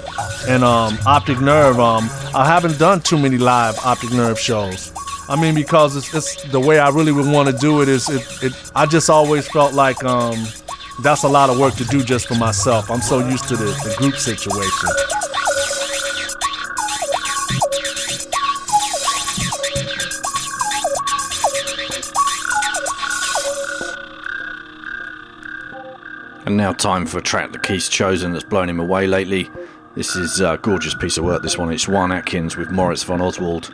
and 0.48 0.64
um, 0.64 0.98
Optic 1.06 1.40
Nerve, 1.40 1.78
um, 1.78 2.08
I 2.34 2.44
haven't 2.46 2.78
done 2.78 3.00
too 3.00 3.18
many 3.18 3.38
live 3.38 3.78
Optic 3.84 4.12
Nerve 4.12 4.38
shows. 4.38 4.92
I 5.28 5.40
mean, 5.40 5.54
because 5.54 5.94
it's, 5.94 6.12
it's 6.12 6.42
the 6.50 6.58
way 6.58 6.80
I 6.80 6.88
really 6.88 7.12
would 7.12 7.26
want 7.26 7.48
to 7.48 7.56
do 7.56 7.82
it 7.82 7.88
is 7.88 8.08
it, 8.08 8.22
it. 8.42 8.52
I 8.74 8.84
just 8.84 9.08
always 9.08 9.46
felt 9.46 9.74
like 9.74 10.02
um, 10.02 10.44
that's 11.02 11.22
a 11.22 11.28
lot 11.28 11.50
of 11.50 11.58
work 11.58 11.74
to 11.74 11.84
do 11.84 12.02
just 12.02 12.26
for 12.26 12.34
myself. 12.34 12.90
I'm 12.90 13.00
so 13.00 13.24
used 13.26 13.46
to 13.48 13.56
the, 13.56 13.66
the 13.66 13.94
group 13.98 14.16
situation. 14.16 15.29
And 26.50 26.56
now 26.56 26.72
time 26.72 27.06
for 27.06 27.18
a 27.18 27.22
track 27.22 27.52
that 27.52 27.62
Keith's 27.62 27.88
chosen 27.88 28.32
that's 28.32 28.42
blown 28.44 28.68
him 28.68 28.80
away 28.80 29.06
lately. 29.06 29.48
This 29.94 30.16
is 30.16 30.40
a 30.40 30.58
gorgeous 30.60 30.96
piece 30.96 31.16
of 31.16 31.22
work, 31.22 31.44
this 31.44 31.56
one. 31.56 31.72
It's 31.72 31.86
Juan 31.86 32.10
Atkins 32.10 32.56
with 32.56 32.72
Moritz 32.72 33.04
von 33.04 33.22
Oswald 33.22 33.72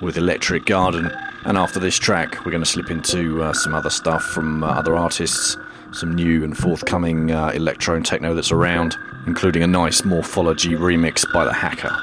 with 0.00 0.16
Electric 0.16 0.64
Garden. 0.66 1.12
And 1.44 1.56
after 1.56 1.78
this 1.78 1.96
track, 1.96 2.44
we're 2.44 2.50
going 2.50 2.64
to 2.64 2.68
slip 2.68 2.90
into 2.90 3.44
uh, 3.44 3.52
some 3.52 3.76
other 3.76 3.90
stuff 3.90 4.24
from 4.24 4.64
uh, 4.64 4.70
other 4.70 4.96
artists, 4.96 5.56
some 5.92 6.16
new 6.16 6.42
and 6.42 6.58
forthcoming 6.58 7.30
uh, 7.30 7.50
electro 7.50 7.94
and 7.94 8.04
techno 8.04 8.34
that's 8.34 8.50
around, 8.50 8.96
including 9.28 9.62
a 9.62 9.68
nice 9.68 10.04
Morphology 10.04 10.70
remix 10.70 11.32
by 11.32 11.44
The 11.44 11.52
Hacker. 11.52 11.96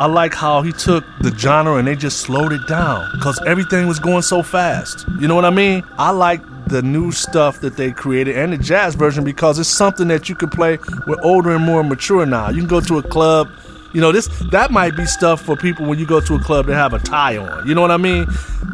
I 0.00 0.06
like 0.06 0.32
how 0.32 0.62
he 0.62 0.70
took 0.70 1.04
the 1.20 1.36
genre 1.36 1.74
and 1.74 1.88
they 1.88 1.96
just 1.96 2.20
slowed 2.20 2.52
it 2.52 2.66
down 2.68 3.10
because 3.14 3.40
everything 3.44 3.88
was 3.88 3.98
going 3.98 4.22
so 4.22 4.44
fast. 4.44 5.04
You 5.18 5.26
know 5.26 5.34
what 5.34 5.44
I 5.44 5.50
mean? 5.50 5.82
I 5.98 6.10
like 6.10 6.40
the 6.68 6.82
new 6.82 7.10
stuff 7.10 7.60
that 7.62 7.76
they 7.76 7.90
created 7.90 8.36
and 8.36 8.52
the 8.52 8.58
jazz 8.58 8.94
version 8.94 9.24
because 9.24 9.58
it's 9.58 9.68
something 9.68 10.06
that 10.08 10.28
you 10.28 10.36
can 10.36 10.50
play 10.50 10.78
with 11.06 11.18
older 11.22 11.50
and 11.50 11.64
more 11.64 11.82
mature 11.82 12.26
now. 12.26 12.48
You 12.48 12.58
can 12.58 12.68
go 12.68 12.80
to 12.80 12.98
a 12.98 13.02
club. 13.02 13.50
You 13.94 14.00
know, 14.00 14.12
this 14.12 14.28
that 14.50 14.70
might 14.70 14.96
be 14.96 15.06
stuff 15.06 15.40
for 15.40 15.56
people 15.56 15.86
when 15.86 15.98
you 15.98 16.06
go 16.06 16.20
to 16.20 16.34
a 16.34 16.38
club 16.38 16.66
that 16.66 16.74
have 16.74 16.92
a 16.92 16.98
tie 16.98 17.36
on. 17.36 17.66
You 17.66 17.74
know 17.74 17.80
what 17.80 17.90
I 17.90 17.96
mean? 17.96 18.26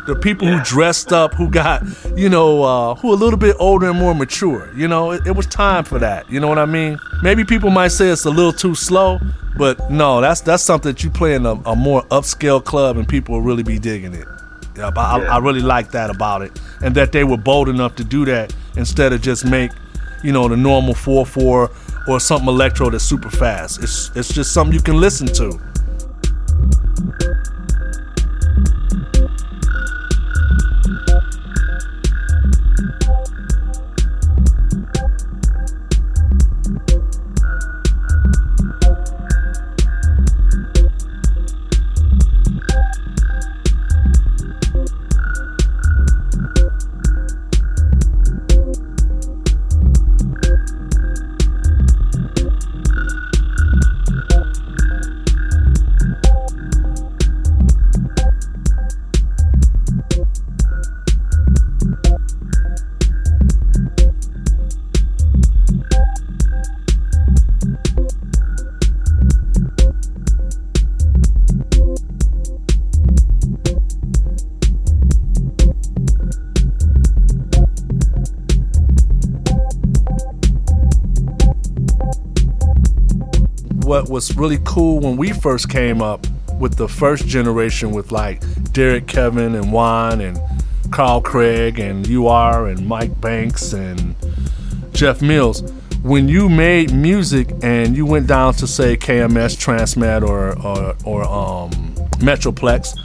The 0.06 0.16
people 0.16 0.46
who 0.48 0.62
dressed 0.64 1.12
up, 1.12 1.34
who 1.34 1.48
got, 1.48 1.82
you 2.16 2.28
know, 2.28 2.62
uh, 2.62 2.94
who 2.96 3.12
a 3.12 3.14
little 3.14 3.38
bit 3.38 3.56
older 3.58 3.88
and 3.88 3.98
more 3.98 4.14
mature. 4.14 4.70
You 4.74 4.88
know, 4.88 5.12
it, 5.12 5.26
it 5.26 5.32
was 5.32 5.46
time 5.46 5.84
for 5.84 5.98
that. 6.00 6.28
You 6.30 6.40
know 6.40 6.48
what 6.48 6.58
I 6.58 6.66
mean? 6.66 6.98
Maybe 7.22 7.44
people 7.44 7.70
might 7.70 7.88
say 7.88 8.08
it's 8.08 8.24
a 8.24 8.30
little 8.30 8.52
too 8.52 8.74
slow, 8.74 9.20
but 9.56 9.90
no, 9.90 10.20
that's 10.20 10.40
that's 10.40 10.62
something 10.62 10.92
that 10.92 11.04
you 11.04 11.10
play 11.10 11.34
in 11.34 11.46
a, 11.46 11.52
a 11.64 11.76
more 11.76 12.02
upscale 12.06 12.62
club 12.62 12.96
and 12.96 13.08
people 13.08 13.36
will 13.36 13.42
really 13.42 13.62
be 13.62 13.78
digging 13.78 14.14
it. 14.14 14.26
Yeah, 14.76 14.90
but 14.90 15.02
I, 15.02 15.24
I 15.26 15.38
really 15.38 15.60
like 15.60 15.92
that 15.92 16.10
about 16.10 16.42
it, 16.42 16.60
and 16.82 16.94
that 16.96 17.12
they 17.12 17.22
were 17.22 17.36
bold 17.36 17.68
enough 17.68 17.94
to 17.96 18.04
do 18.04 18.24
that 18.24 18.52
instead 18.76 19.12
of 19.12 19.22
just 19.22 19.44
make, 19.44 19.70
you 20.24 20.32
know, 20.32 20.48
the 20.48 20.56
normal 20.56 20.94
four 20.94 21.24
four 21.24 21.70
or 22.08 22.20
something 22.20 22.48
electro 22.48 22.90
that's 22.90 23.04
super 23.04 23.30
fast. 23.30 23.82
It's 23.82 24.10
it's 24.14 24.32
just 24.32 24.52
something 24.52 24.74
you 24.74 24.82
can 24.82 25.00
listen 25.00 25.26
to. 25.28 25.60
Really 84.36 84.58
cool 84.64 85.00
when 85.00 85.16
we 85.16 85.32
first 85.32 85.68
came 85.68 86.02
up 86.02 86.26
with 86.58 86.76
the 86.76 86.88
first 86.88 87.26
generation 87.26 87.92
with 87.92 88.12
like 88.12 88.42
Derrick 88.72 89.06
Kevin 89.06 89.54
and 89.54 89.72
Juan 89.72 90.20
and 90.20 90.38
Carl 90.90 91.20
Craig 91.20 91.78
and 91.78 92.08
UR 92.08 92.68
and 92.68 92.86
Mike 92.86 93.20
Banks 93.20 93.72
and 93.72 94.14
Jeff 94.92 95.22
Mills. 95.22 95.62
When 96.02 96.28
you 96.28 96.48
made 96.48 96.92
music 96.92 97.48
and 97.62 97.96
you 97.96 98.06
went 98.06 98.26
down 98.26 98.54
to 98.54 98.66
say 98.66 98.96
KMS 98.96 99.56
Transmat 99.56 100.22
or 100.22 100.58
or, 100.64 100.96
or 101.04 101.24
um, 101.24 101.70
Metroplex, 102.18 102.98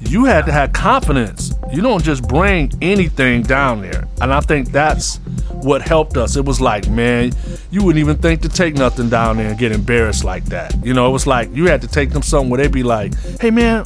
you 0.00 0.24
had 0.24 0.46
to 0.46 0.52
have 0.52 0.72
confidence. 0.72 1.52
You 1.72 1.82
don't 1.82 2.02
just 2.02 2.26
bring 2.28 2.72
anything 2.82 3.42
down 3.42 3.80
there. 3.80 4.06
And 4.20 4.32
I 4.32 4.40
think 4.40 4.70
that's 4.70 5.18
what 5.64 5.82
helped 5.82 6.16
us. 6.16 6.36
It 6.36 6.44
was 6.44 6.60
like, 6.60 6.88
man, 6.88 7.32
you 7.70 7.82
wouldn't 7.82 8.00
even 8.00 8.16
think 8.16 8.42
to 8.42 8.48
take 8.48 8.74
nothing 8.74 9.08
down 9.08 9.38
there 9.38 9.48
and 9.48 9.58
get 9.58 9.72
embarrassed 9.72 10.24
like 10.24 10.44
that. 10.46 10.74
You 10.84 10.94
know, 10.94 11.08
it 11.08 11.12
was 11.12 11.26
like 11.26 11.54
you 11.54 11.66
had 11.66 11.80
to 11.82 11.88
take 11.88 12.10
them 12.10 12.22
something 12.22 12.50
where 12.50 12.58
they'd 12.58 12.72
be 12.72 12.82
like, 12.82 13.14
hey 13.40 13.50
man, 13.50 13.84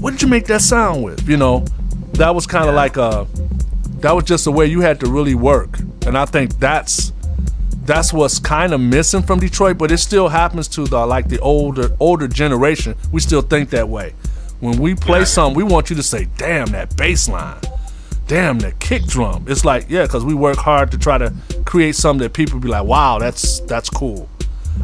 what 0.00 0.12
did 0.12 0.22
you 0.22 0.28
make 0.28 0.46
that 0.46 0.62
sound 0.62 1.04
with? 1.04 1.28
You 1.28 1.36
know, 1.36 1.64
that 2.12 2.34
was 2.34 2.46
kind 2.46 2.68
of 2.68 2.74
like 2.74 2.96
a, 2.96 3.26
that 4.00 4.12
was 4.12 4.24
just 4.24 4.46
a 4.46 4.50
way 4.50 4.66
you 4.66 4.80
had 4.80 5.00
to 5.00 5.10
really 5.10 5.34
work. 5.34 5.78
And 6.06 6.16
I 6.16 6.24
think 6.24 6.58
that's 6.58 7.12
that's 7.88 8.12
what's 8.12 8.38
kind 8.38 8.74
of 8.74 8.80
missing 8.80 9.22
from 9.22 9.40
Detroit, 9.40 9.78
but 9.78 9.90
it 9.90 9.96
still 9.96 10.28
happens 10.28 10.68
to 10.68 10.84
the 10.84 11.06
like 11.06 11.28
the 11.28 11.38
older 11.40 11.96
older 12.00 12.28
generation. 12.28 12.94
We 13.12 13.20
still 13.20 13.42
think 13.42 13.70
that 13.70 13.88
way. 13.88 14.14
When 14.60 14.78
we 14.78 14.94
play 14.94 15.24
something, 15.24 15.56
we 15.56 15.64
want 15.64 15.88
you 15.88 15.96
to 15.96 16.02
say, 16.02 16.28
"Damn 16.36 16.66
that 16.72 16.96
bass 16.96 17.28
line." 17.28 17.60
Damn 18.28 18.58
that 18.58 18.78
kick 18.78 19.04
drum. 19.04 19.46
It's 19.48 19.64
like, 19.64 19.86
yeah, 19.88 20.02
because 20.02 20.22
we 20.22 20.34
work 20.34 20.58
hard 20.58 20.90
to 20.92 20.98
try 20.98 21.16
to 21.16 21.32
create 21.64 21.96
something 21.96 22.22
that 22.22 22.34
people 22.34 22.60
be 22.60 22.68
like, 22.68 22.84
wow, 22.84 23.18
that's 23.18 23.60
that's 23.60 23.88
cool. 23.88 24.28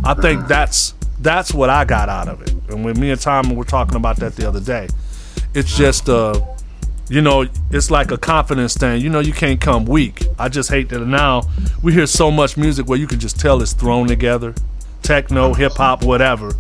I 0.03 0.15
think 0.15 0.41
mm-hmm. 0.41 0.49
that's 0.49 0.95
that's 1.21 1.53
what 1.53 1.69
I 1.71 1.85
got 1.85 2.09
out 2.09 2.27
of 2.27 2.41
it. 2.43 2.55
And 2.71 2.85
when 2.85 2.99
me 2.99 3.11
and 3.11 3.21
Tom 3.21 3.55
were 3.55 3.65
talking 3.65 3.97
about 3.97 4.17
that 4.17 4.35
the 4.35 4.49
other 4.49 4.61
day, 4.61 4.89
it's 5.55 5.71
mm-hmm. 5.73 5.83
just 5.83 6.09
uh 6.09 6.41
you 7.11 7.21
know, 7.21 7.47
it's 7.71 7.91
like 7.91 8.11
a 8.11 8.17
confidence 8.17 8.79
thing. 8.79 9.03
You 9.03 9.11
know, 9.11 9.21
you 9.21 9.35
can't 9.35 9.61
come 9.61 9.85
weak. 9.85 10.25
I 10.39 10.49
just 10.49 10.71
hate 10.71 10.89
that 10.89 11.01
now 11.01 11.43
we 11.83 11.93
hear 11.93 12.07
so 12.07 12.31
much 12.31 12.57
music 12.57 12.87
where 12.89 12.99
you 12.99 13.07
can 13.07 13.21
just 13.21 13.39
tell 13.39 13.61
it's 13.61 13.75
thrown 13.75 14.09
together. 14.09 14.55
Techno, 15.03 15.51
mm-hmm. 15.51 15.61
hip 15.61 15.73
hop, 15.73 16.03
whatever. 16.03 16.55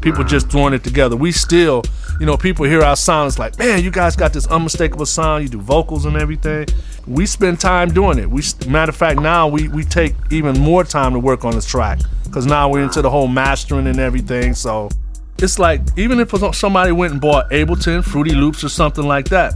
People 0.00 0.24
just 0.24 0.50
throwing 0.50 0.74
it 0.74 0.84
together. 0.84 1.16
We 1.16 1.32
still, 1.32 1.82
you 2.20 2.26
know, 2.26 2.36
people 2.36 2.64
hear 2.64 2.82
our 2.82 2.96
sound. 2.96 3.28
It's 3.28 3.38
like, 3.38 3.58
man, 3.58 3.82
you 3.82 3.90
guys 3.90 4.16
got 4.16 4.32
this 4.32 4.46
unmistakable 4.46 5.06
sound. 5.06 5.44
You 5.44 5.48
do 5.48 5.60
vocals 5.60 6.04
and 6.04 6.16
everything. 6.16 6.66
We 7.06 7.26
spend 7.26 7.60
time 7.60 7.92
doing 7.92 8.18
it. 8.18 8.28
We, 8.28 8.42
matter 8.68 8.90
of 8.90 8.96
fact, 8.96 9.20
now 9.20 9.48
we 9.48 9.68
we 9.68 9.84
take 9.84 10.14
even 10.30 10.58
more 10.58 10.84
time 10.84 11.12
to 11.12 11.18
work 11.18 11.44
on 11.44 11.54
this 11.54 11.66
track 11.66 12.00
because 12.24 12.46
now 12.46 12.68
we're 12.68 12.82
into 12.82 13.02
the 13.02 13.10
whole 13.10 13.28
mastering 13.28 13.86
and 13.86 13.98
everything. 13.98 14.54
So 14.54 14.90
it's 15.38 15.58
like 15.58 15.80
even 15.96 16.20
if 16.20 16.32
somebody 16.54 16.92
went 16.92 17.12
and 17.12 17.20
bought 17.20 17.50
Ableton, 17.50 18.04
Fruity 18.04 18.34
Loops, 18.34 18.64
or 18.64 18.68
something 18.68 19.06
like 19.06 19.28
that, 19.28 19.54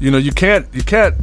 you 0.00 0.10
know, 0.10 0.18
you 0.18 0.32
can't 0.32 0.66
you 0.74 0.82
can't 0.82 1.14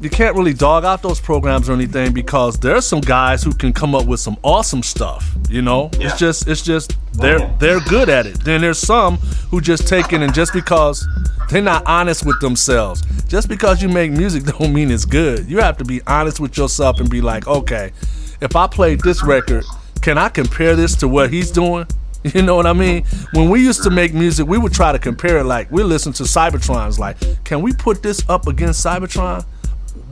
you 0.00 0.10
can't 0.10 0.36
really 0.36 0.52
dog 0.52 0.84
out 0.84 1.00
those 1.00 1.20
programs 1.20 1.68
or 1.68 1.74
anything 1.74 2.12
because 2.12 2.58
there's 2.58 2.84
some 2.84 3.00
guys 3.00 3.42
who 3.42 3.52
can 3.52 3.72
come 3.72 3.94
up 3.94 4.06
with 4.06 4.20
some 4.20 4.36
awesome 4.42 4.82
stuff. 4.82 5.32
You 5.48 5.62
know, 5.62 5.90
yeah. 5.94 6.08
it's 6.08 6.18
just 6.18 6.48
it's 6.48 6.62
just 6.62 6.96
they're 7.14 7.40
oh. 7.40 7.56
they're 7.58 7.80
good 7.80 8.08
at 8.08 8.26
it. 8.26 8.42
Then 8.44 8.60
there's 8.60 8.78
some 8.78 9.16
who 9.50 9.60
just 9.60 9.86
take 9.86 10.12
it 10.12 10.20
and 10.20 10.34
just 10.34 10.52
because 10.52 11.06
they're 11.50 11.62
not 11.62 11.86
honest 11.86 12.26
with 12.26 12.40
themselves, 12.40 13.02
just 13.28 13.48
because 13.48 13.82
you 13.82 13.88
make 13.88 14.10
music 14.10 14.44
don't 14.58 14.72
mean 14.72 14.90
it's 14.90 15.04
good. 15.04 15.48
You 15.48 15.58
have 15.58 15.78
to 15.78 15.84
be 15.84 16.00
honest 16.06 16.40
with 16.40 16.56
yourself 16.56 16.98
and 16.98 17.08
be 17.08 17.20
like, 17.20 17.46
okay, 17.46 17.92
if 18.40 18.56
I 18.56 18.66
played 18.66 19.00
this 19.00 19.22
record, 19.22 19.64
can 20.00 20.18
I 20.18 20.28
compare 20.30 20.74
this 20.74 20.96
to 20.96 21.08
what 21.08 21.32
he's 21.32 21.50
doing? 21.50 21.86
You 22.34 22.42
know 22.42 22.54
what 22.54 22.66
I 22.66 22.72
mean? 22.72 23.04
When 23.32 23.50
we 23.50 23.60
used 23.60 23.82
to 23.82 23.90
make 23.90 24.14
music, 24.14 24.46
we 24.46 24.56
would 24.56 24.72
try 24.72 24.92
to 24.92 24.98
compare 24.98 25.38
it 25.38 25.44
like 25.44 25.70
we 25.72 25.82
listen 25.82 26.12
to 26.14 26.22
Cybotron's. 26.22 26.98
like, 26.98 27.16
can 27.44 27.62
we 27.62 27.72
put 27.72 28.02
this 28.02 28.22
up 28.28 28.46
against 28.46 28.84
Cybertron? 28.84 29.44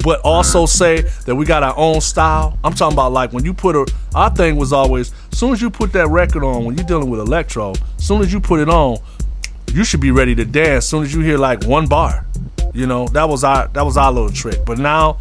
But 0.02 0.20
also 0.24 0.64
mm-hmm. 0.64 0.66
say 0.66 1.02
that 1.26 1.34
we 1.34 1.44
got 1.44 1.62
our 1.62 1.74
own 1.76 2.00
style. 2.00 2.58
I'm 2.64 2.74
talking 2.74 2.96
about 2.96 3.12
like 3.12 3.32
when 3.32 3.44
you 3.44 3.54
put 3.54 3.76
a 3.76 3.86
our 4.14 4.30
thing 4.30 4.56
was 4.56 4.72
always 4.72 5.12
as 5.30 5.38
soon 5.38 5.52
as 5.52 5.62
you 5.62 5.70
put 5.70 5.92
that 5.92 6.08
record 6.08 6.42
on, 6.42 6.64
when 6.64 6.76
you're 6.76 6.86
dealing 6.86 7.11
with 7.11 7.20
electro, 7.20 7.72
as 7.72 8.06
soon 8.06 8.22
as 8.22 8.32
you 8.32 8.40
put 8.40 8.61
it 8.61 8.68
on, 8.68 8.98
you 9.72 9.84
should 9.84 10.00
be 10.00 10.11
ready 10.11 10.34
to 10.34 10.44
dance 10.44 10.84
as 10.84 10.88
soon 10.88 11.04
as 11.04 11.14
you 11.14 11.20
hear 11.20 11.38
like 11.38 11.64
one 11.64 11.86
bar. 11.86 12.26
You 12.74 12.86
know, 12.86 13.06
that 13.08 13.28
was 13.28 13.44
our 13.44 13.68
that 13.68 13.84
was 13.84 13.96
our 13.96 14.11
little 14.11 14.30
trick. 14.30 14.64
But 14.64 14.78
now 14.78 15.18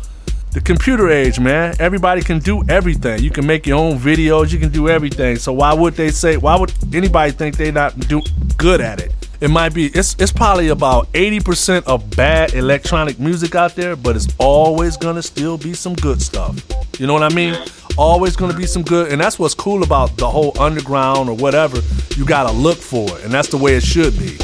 the 0.52 0.62
computer 0.62 1.10
age, 1.10 1.40
man. 1.40 1.76
Everybody 1.80 2.22
can 2.22 2.40
do 2.40 2.64
everything. 2.68 3.22
You 3.22 3.30
can 3.30 3.46
make 3.46 3.68
your 3.68 3.78
own 3.78 3.98
videos. 3.98 4.52
You 4.52 4.60
can 4.60 4.72
do 4.72 4.90
everything. 4.90 5.36
So 5.36 5.54
why 5.54 5.74
would 5.74 5.94
they 5.94 6.10
say? 6.10 6.38
Why 6.38 6.58
would 6.58 6.74
anybody 6.94 7.32
think 7.32 7.58
they 7.58 7.72
not 7.72 7.98
do 8.08 8.22
good 8.58 8.82
at 8.82 9.00
it? 9.00 9.14
It 9.42 9.50
might 9.50 9.74
be. 9.74 9.88
It's 9.88 10.16
it's 10.20 10.32
probably 10.32 10.70
about 10.70 11.08
eighty 11.14 11.40
percent 11.40 11.88
of 11.88 12.10
bad 12.16 12.54
electronic 12.56 13.20
music 13.20 13.56
out 13.56 13.76
there, 13.76 13.96
but 13.96 14.16
it's 14.16 14.28
always 14.38 14.98
gonna 14.98 15.24
still 15.24 15.58
be 15.58 15.74
some 15.74 15.94
good 15.94 16.22
stuff. 16.22 16.62
You 17.00 17.08
know 17.08 17.14
what 17.14 17.24
I 17.24 17.34
mean? 17.34 17.56
Always 17.98 18.36
gonna 18.36 18.54
be 18.54 18.66
some 18.66 18.84
good, 18.84 19.12
and 19.12 19.22
that's 19.22 19.40
what's 19.40 19.54
cool 19.54 19.84
about 19.84 20.18
the 20.18 20.30
whole 20.30 20.60
underground 20.60 21.30
or 21.30 21.36
whatever. 21.36 21.80
You 22.18 22.26
gotta 22.26 22.52
look 22.52 22.78
for 22.78 23.18
it, 23.18 23.24
and 23.24 23.32
that's 23.32 23.50
the 23.50 23.58
way 23.58 23.76
it 23.76 23.84
should 23.84 24.18
be. 24.18 24.38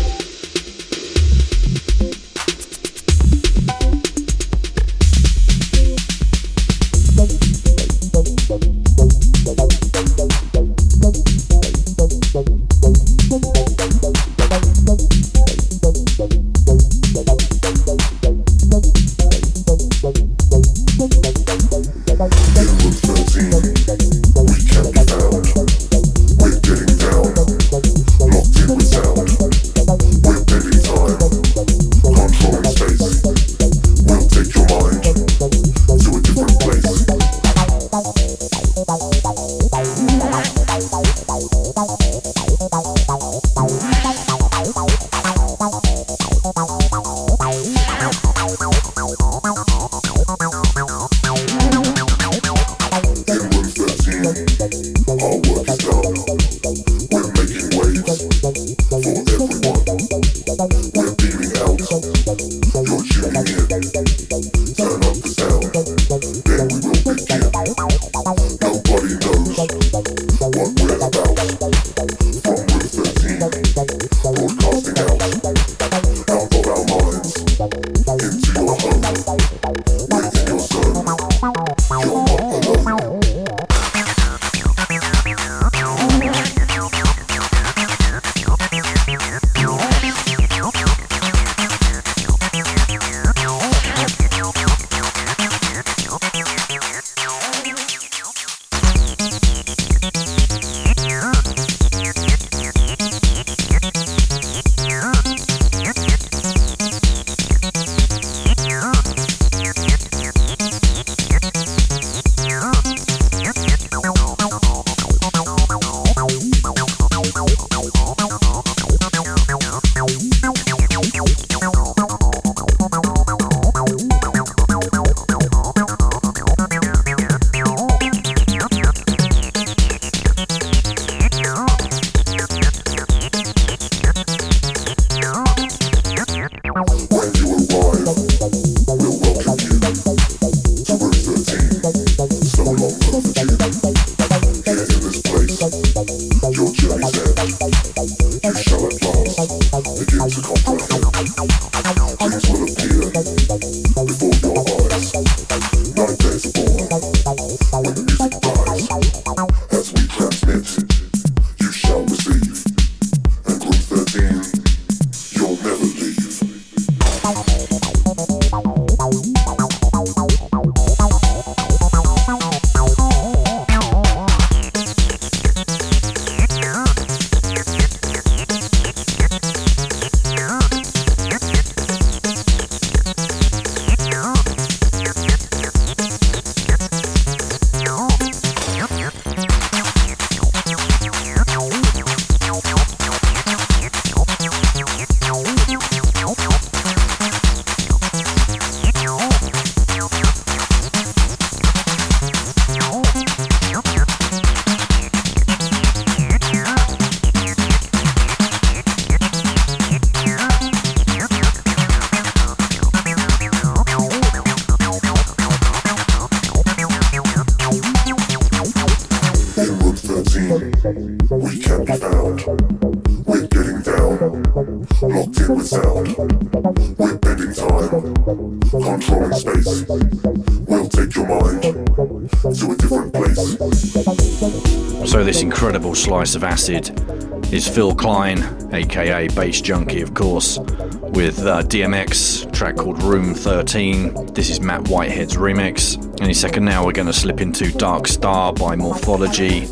Slice 236.25 236.35
of 236.35 236.43
acid 236.43 237.53
is 237.53 237.67
Phil 237.67 237.93
Klein, 237.93 238.43
aka 238.73 239.27
Bass 239.27 239.61
Junkie, 239.61 240.01
of 240.01 240.15
course, 240.15 240.57
with 240.57 241.45
uh, 241.45 241.61
DMX, 241.61 242.51
track 242.51 242.77
called 242.77 243.03
Room 243.03 243.35
13. 243.35 244.33
This 244.33 244.49
is 244.49 244.59
Matt 244.59 244.87
Whitehead's 244.87 245.35
remix. 245.35 246.01
Any 246.19 246.33
second 246.33 246.65
now, 246.65 246.83
we're 246.83 246.93
going 246.93 247.05
to 247.05 247.13
slip 247.13 247.41
into 247.41 247.65
Darkstar 247.65 248.57
by 248.57 248.75
Morphology, 248.75 249.67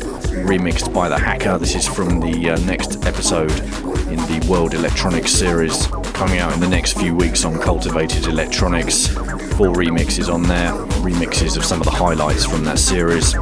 remixed 0.46 0.94
by 0.94 1.08
The 1.08 1.18
Hacker. 1.18 1.58
This 1.58 1.74
is 1.74 1.88
from 1.88 2.20
the 2.20 2.50
uh, 2.50 2.58
next 2.60 3.04
episode 3.04 3.50
in 4.06 4.20
the 4.28 4.46
World 4.48 4.74
Electronics 4.74 5.32
series, 5.32 5.88
coming 6.12 6.38
out 6.38 6.52
in 6.52 6.60
the 6.60 6.68
next 6.68 6.96
few 6.96 7.16
weeks 7.16 7.44
on 7.44 7.58
Cultivated 7.58 8.28
Electronics. 8.28 9.08
Four 9.08 9.74
remixes 9.74 10.32
on 10.32 10.44
there, 10.44 10.70
remixes 11.02 11.56
of 11.56 11.64
some 11.64 11.80
of 11.80 11.84
the 11.84 11.90
highlights 11.90 12.44
from 12.46 12.62
that 12.64 12.78
series. 12.78 13.34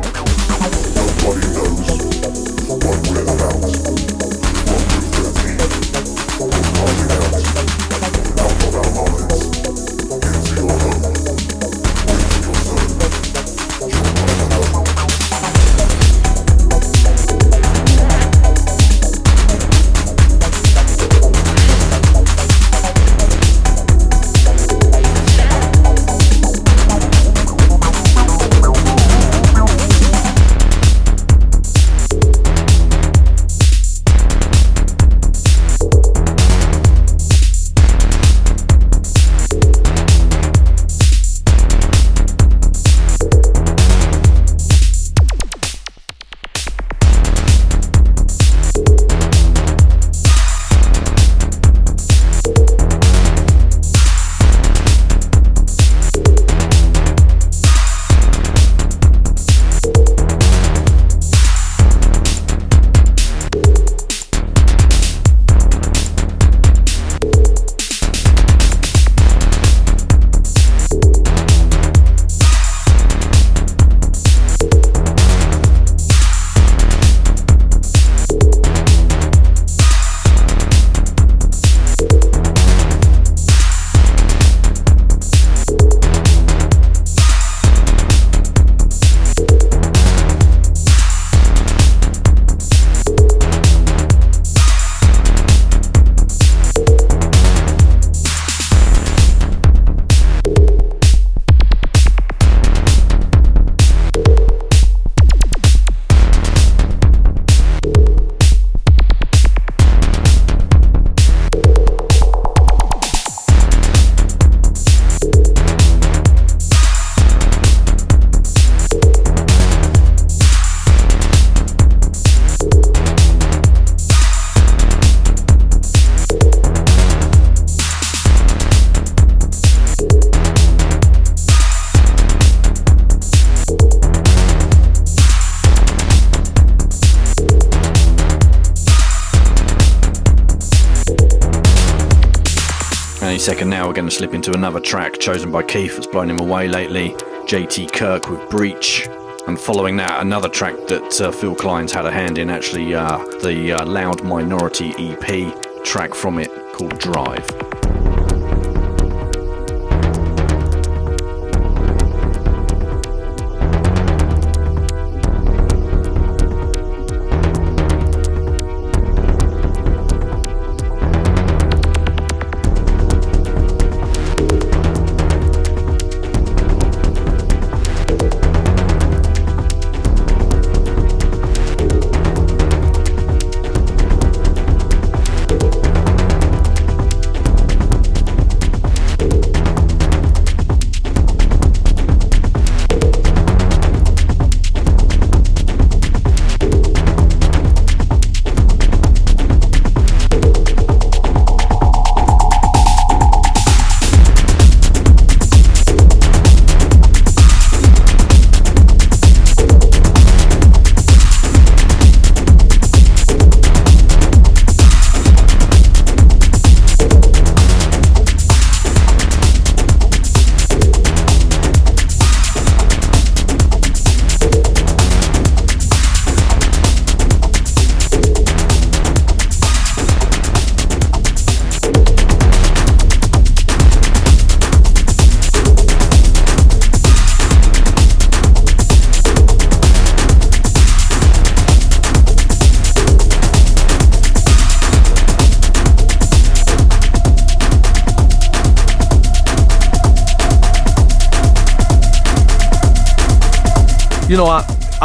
Slip 144.12 144.34
into 144.34 144.52
another 144.52 144.78
track 144.78 145.18
chosen 145.18 145.50
by 145.50 145.62
Keith 145.62 145.94
that's 145.94 146.06
blown 146.06 146.28
him 146.28 146.38
away 146.38 146.68
lately 146.68 147.12
JT 147.46 147.92
Kyrke 147.92 148.30
with 148.30 148.46
Breach. 148.50 149.08
And 149.46 149.58
following 149.58 149.96
that, 149.96 150.20
another 150.20 150.50
track 150.50 150.74
that 150.88 151.18
uh, 151.18 151.32
Phil 151.32 151.54
Klein's 151.54 151.92
had 151.92 152.04
a 152.04 152.10
hand 152.10 152.36
in, 152.36 152.50
actually, 152.50 152.94
uh, 152.94 153.16
the 153.42 153.72
uh, 153.72 153.86
Loud 153.86 154.22
Minority 154.22 154.92
EP 154.98 155.82
track 155.82 156.14
from 156.14 156.38
it 156.38 156.50
called 156.74 156.98
Drive. 156.98 157.61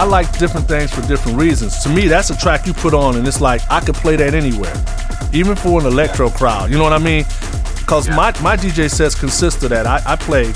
Like 0.08 0.39
different 0.39 0.68
things 0.68 0.91
for 0.93 1.01
different 1.01 1.38
reasons. 1.38 1.84
To 1.84 1.89
me, 1.89 2.08
that's 2.08 2.30
a 2.30 2.38
track 2.38 2.66
you 2.66 2.74
put 2.74 2.93
on, 2.93 3.18
and 3.18 3.28
it's 3.28 3.41
like 3.41 3.62
I 3.70 3.82
could 3.82 3.95
play 3.95 4.16
that 4.16 4.34
anywhere, 4.34 4.74
even 5.34 5.55
for 5.55 5.82
an 5.82 5.86
electro 5.86 6.30
crowd. 6.30 6.72
You 6.72 6.78
know 6.78 6.84
what 6.84 6.93
I 6.93 6.97
mean? 6.97 7.26
Because 7.80 8.08
my 8.08 8.32
my 8.41 8.55
DJ 8.55 8.89
sets 8.89 9.16
consist 9.16 9.64
of 9.64 9.70
that. 9.70 9.86
I, 9.86 10.01
I 10.05 10.16
play, 10.16 10.53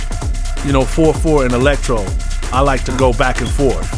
you 0.65 0.71
know, 0.71 0.85
four 0.85 1.13
four 1.13 1.43
and 1.43 1.53
electro. 1.53 2.05
I 2.53 2.61
like 2.61 2.85
to 2.85 2.91
go 2.97 3.11
mm. 3.11 3.17
back 3.17 3.41
and 3.41 3.49
forth. 3.49 3.89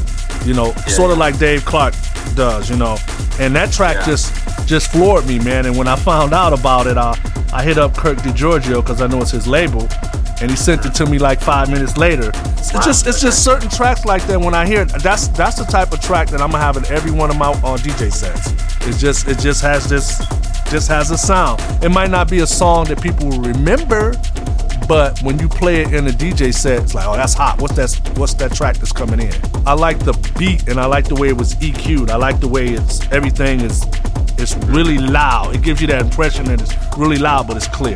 You 0.45 0.55
know, 0.55 0.73
sort 0.87 1.11
of 1.11 1.19
like 1.19 1.37
Dave 1.37 1.63
Clarke 1.65 1.95
does. 2.35 2.69
You 2.69 2.75
know, 2.75 2.97
and 3.39 3.55
that 3.55 3.71
track 3.71 4.03
just 4.05 4.33
just 4.67 4.91
floored 4.91 5.27
me, 5.27 5.37
man. 5.39 5.67
And 5.67 5.77
when 5.77 5.87
I 5.87 5.95
found 5.95 6.33
out 6.33 6.51
about 6.51 6.87
it, 6.87 6.97
I 6.97 7.11
I 7.53 7.63
hit 7.63 7.77
up 7.77 7.95
Kirk 7.95 8.17
Degiorgio 8.17 8.81
because 8.81 9.01
I 9.01 9.07
know 9.07 9.21
it's 9.21 9.31
his 9.31 9.47
label, 9.47 9.87
and 10.41 10.49
he 10.49 10.57
sent 10.57 10.85
it 10.85 10.93
to 10.95 11.05
me 11.05 11.17
like 11.19 11.39
five 11.39 11.69
minutes 11.69 11.97
later. 11.97 12.31
It's 12.57 12.71
just 12.85 13.07
it's 13.07 13.21
just 13.21 13.43
certain 13.43 13.69
tracks 13.69 14.05
like 14.05 14.25
that. 14.27 14.39
When 14.39 14.53
I 14.53 14.65
hear 14.65 14.81
it, 14.81 14.89
that's 15.01 15.27
that's 15.29 15.57
the 15.57 15.65
type 15.65 15.91
of 15.91 16.01
track 16.01 16.29
that 16.29 16.41
I'm 16.41 16.51
gonna 16.51 16.63
have 16.63 16.77
in 16.77 16.85
every 16.87 17.11
one 17.11 17.29
of 17.29 17.37
my 17.37 17.51
uh, 17.51 17.77
DJ 17.77 18.11
sets. 18.11 18.51
It 18.87 18.97
just 18.97 19.27
it 19.27 19.39
just 19.39 19.61
has 19.61 19.87
this 19.87 20.19
just 20.69 20.87
has 20.87 21.11
a 21.11 21.17
sound. 21.17 21.61
It 21.83 21.89
might 21.89 22.09
not 22.09 22.29
be 22.29 22.39
a 22.39 22.47
song 22.47 22.85
that 22.85 23.01
people 23.01 23.29
will 23.29 23.41
remember, 23.41 24.13
but 24.87 25.21
when 25.21 25.39
you 25.39 25.47
play 25.47 25.81
it 25.81 25.93
in 25.93 26.07
a 26.07 26.11
DJ 26.11 26.53
set, 26.53 26.83
it's 26.83 26.95
like, 26.95 27.07
oh, 27.07 27.15
that's 27.15 27.33
hot. 27.33 27.61
What's 27.61 27.75
that? 27.75 28.17
What's 28.17 28.33
that 28.35 28.53
track 28.53 28.77
that's 28.77 28.91
coming 28.91 29.21
in? 29.21 29.33
I 29.65 29.73
like 29.73 29.99
the 29.99 30.13
beat 30.37 30.67
and 30.67 30.79
I 30.79 30.85
like 30.85 31.05
the 31.05 31.15
way 31.15 31.29
it 31.29 31.37
was 31.37 31.55
EQ'd. 31.55 32.09
I 32.09 32.15
like 32.15 32.39
the 32.39 32.47
way 32.47 32.69
it's 32.69 32.99
everything 33.11 33.61
is 33.61 33.85
it's 34.37 34.55
really 34.65 34.97
loud. 34.97 35.55
It 35.55 35.61
gives 35.61 35.79
you 35.79 35.87
that 35.87 36.01
impression 36.01 36.45
that 36.45 36.61
it's 36.61 36.97
really 36.97 37.17
loud, 37.17 37.47
but 37.47 37.55
it's 37.55 37.67
clear. 37.67 37.95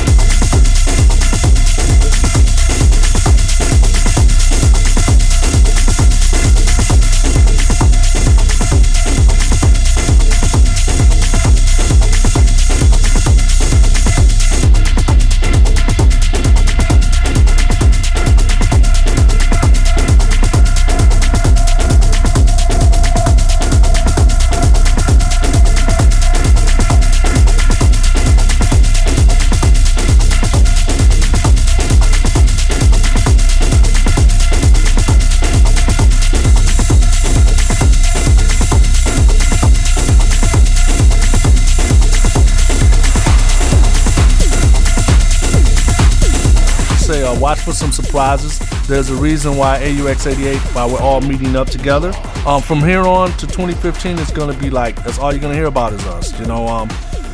Some 47.91 48.05
surprises. 48.05 48.59
There's 48.87 49.09
a 49.09 49.15
reason 49.15 49.57
why 49.57 49.79
AUX88, 49.79 50.75
why 50.75 50.85
we're 50.85 50.99
all 50.99 51.21
meeting 51.21 51.55
up 51.55 51.69
together. 51.69 52.13
Um, 52.45 52.61
from 52.61 52.79
here 52.79 53.01
on 53.01 53.31
to 53.33 53.47
2015, 53.47 54.19
it's 54.19 54.31
gonna 54.31 54.57
be 54.57 54.69
like 54.69 54.95
that's 55.03 55.19
all 55.19 55.31
you're 55.31 55.41
gonna 55.41 55.55
hear 55.55 55.65
about 55.65 55.93
is 55.93 56.05
us. 56.07 56.37
You 56.39 56.45
know, 56.45 56.67
um, 56.67 56.89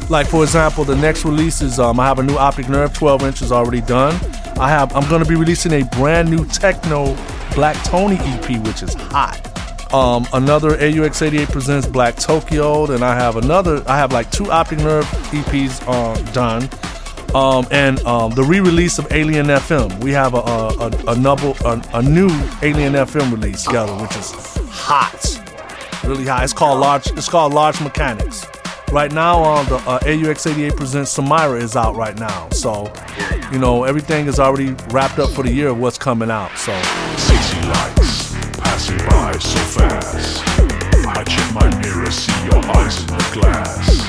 like 0.10 0.28
for 0.28 0.44
example, 0.44 0.84
the 0.84 0.96
next 0.96 1.26
release 1.26 1.62
is 1.62 1.80
um, 1.80 2.00
I 2.00 2.06
have 2.06 2.20
a 2.20 2.24
new 2.24 2.38
Optic 2.38 2.70
Nerve 2.70 2.94
12 2.94 3.24
inches 3.24 3.52
already 3.52 3.82
done. 3.82 4.16
I 4.60 4.70
have 4.70 4.96
I'm 4.96 5.08
gonna 5.10 5.26
be 5.26 5.36
releasing 5.36 5.74
a 5.74 5.84
brand 5.96 6.30
new 6.30 6.46
techno 6.46 7.16
Black 7.54 7.76
Tokyo 7.84 8.18
EP, 8.20 8.66
which 8.66 8.82
is 8.82 8.94
hot. 8.96 9.44
Um, 9.94 10.28
another 10.34 10.72
AUX88 10.72 11.52
presents 11.52 11.88
Black 11.88 12.16
Tokyo. 12.16 12.88
Then 12.88 13.04
I 13.04 13.16
have 13.16 13.38
another. 13.38 13.84
I 13.88 13.98
have 13.98 14.12
like 14.12 14.30
two 14.32 14.52
Optic 14.52 14.80
Nerve 14.80 15.06
EPs 15.32 15.84
uh, 15.88 16.20
done. 16.32 16.68
Um, 17.38 17.68
and 17.70 18.00
um, 18.00 18.32
the 18.32 18.42
re-release 18.42 18.98
of 18.98 19.12
Alien 19.12 19.46
FM. 19.46 20.04
We 20.04 20.12
have 20.12 20.34
a 20.34 20.38
a, 20.38 20.68
a, 20.80 20.90
a, 21.06 21.14
a, 21.14 21.82
a 21.94 22.02
new 22.02 22.30
Alien 22.64 22.94
FM 22.94 23.32
release 23.32 23.64
together, 23.64 23.94
which 24.02 24.16
is 24.18 24.32
hot, 24.72 25.22
really 26.04 26.26
hot. 26.26 26.44
It's 26.44 26.52
called 26.52 26.80
Large. 26.80 27.12
It's 27.12 27.30
called 27.30 27.54
Large 27.54 27.80
Mechanics. 27.82 28.44
Right 28.92 29.12
now, 29.12 29.44
uh, 29.44 29.64
the 29.66 29.76
uh, 29.76 30.00
AUX88 30.00 30.76
presents 30.78 31.12
Samara 31.12 31.60
is 31.60 31.76
out 31.76 31.96
right 31.96 32.18
now. 32.18 32.50
So, 32.50 32.92
you 33.52 33.60
know, 33.60 33.84
everything 33.84 34.26
is 34.26 34.40
already 34.40 34.76
wrapped 34.90 35.20
up 35.20 35.30
for 35.30 35.44
the 35.44 35.52
year 35.54 35.68
of 35.68 35.78
what's 35.78 36.00
coming 36.00 36.32
out. 36.32 36.58
So, 36.58 36.74
City 37.18 37.68
lights 37.68 38.34
passing 38.58 38.98
by 39.10 39.38
so 39.38 39.60
fast. 39.78 40.42
I 41.06 41.24
check 41.24 41.54
my 41.54 41.70
mirror, 41.84 42.10
see 42.10 42.46
your 42.46 42.66
eyes 42.78 43.00
in 43.02 43.08
the 43.08 43.30
glass. 43.34 44.08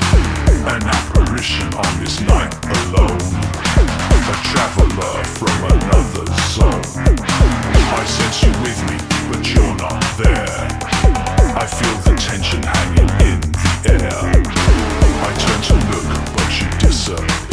An 0.65 0.83
apparition 0.83 1.75
on 1.75 2.01
this 2.01 2.21
night 2.23 2.68
alone. 2.89 3.19
A 4.29 4.37
traveler 4.49 5.25
from 5.25 5.59
another 5.65 6.27
zone. 6.55 6.83
I 6.97 8.05
sense 8.05 8.43
you 8.43 8.53
with 8.63 8.81
me, 8.89 8.97
but 9.31 9.43
you're 9.53 9.77
not 9.77 10.03
there. 10.17 10.69
I 11.57 11.67
feel 11.67 11.97
the 12.03 12.19
tension 12.21 12.63
hanging 12.63 13.11
in 13.27 13.41
the 13.41 13.71
air. 13.93 14.19
I 15.21 15.31
turn 15.43 15.61
to 15.69 15.75
look, 15.91 16.09
but 16.35 16.61
you 16.61 16.69
disappear 16.79 17.48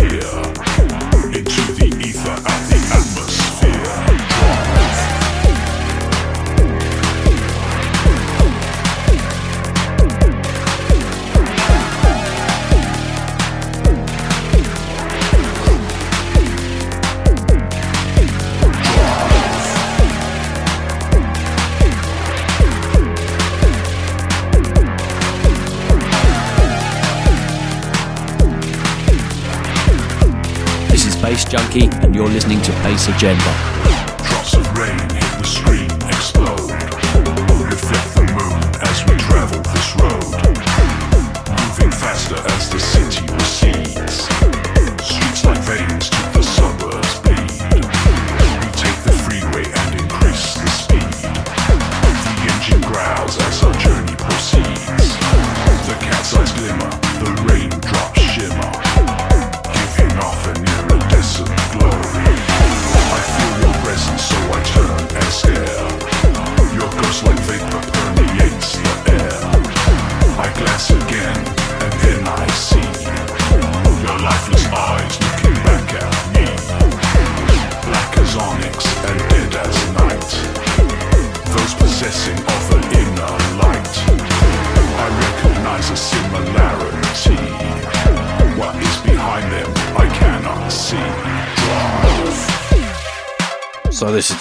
Junkie, 31.56 31.88
and 32.04 32.14
you're 32.14 32.28
listening 32.28 32.62
to 32.64 32.72
Bass 32.84 33.08
Agenda. 33.08 33.42
Drops 34.28 34.56
of 34.56 34.78
rain 34.78 35.00
hit 35.00 35.24
the 35.40 35.46
explode. 36.06 36.70
Reflect 37.64 38.14
the 38.14 38.24
moon 38.36 38.62
as 38.82 39.06
we 39.06 39.16
travel 39.16 39.62
this 39.62 39.96
road. 39.96 40.36
Moving 41.50 41.92
faster 41.92 42.36
as 42.36 42.70
the 42.70 42.80
city 42.80 43.34
recedes. 43.34 43.65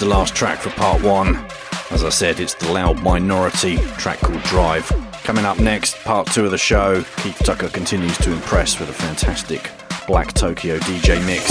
The 0.05 0.11
last 0.11 0.35
track 0.35 0.59
for 0.59 0.69
part 0.71 1.01
one. 1.01 1.35
As 1.89 2.03
I 2.03 2.09
said, 2.09 2.39
it's 2.39 2.53
the 2.53 2.71
Loud 2.71 3.01
Minority 3.01 3.77
track 3.97 4.19
called 4.19 4.41
Drive. 4.43 4.87
Coming 5.23 5.45
up 5.45 5.57
next, 5.57 5.95
part 6.03 6.27
two 6.27 6.45
of 6.45 6.51
the 6.51 6.59
show, 6.59 7.03
Keith 7.17 7.39
Tucker 7.43 7.69
continues 7.69 8.15
to 8.19 8.31
impress 8.31 8.79
with 8.79 8.89
a 8.89 8.93
fantastic 8.93 9.71
Black 10.05 10.31
Tokyo 10.33 10.77
DJ 10.79 11.25
mix. 11.25 11.49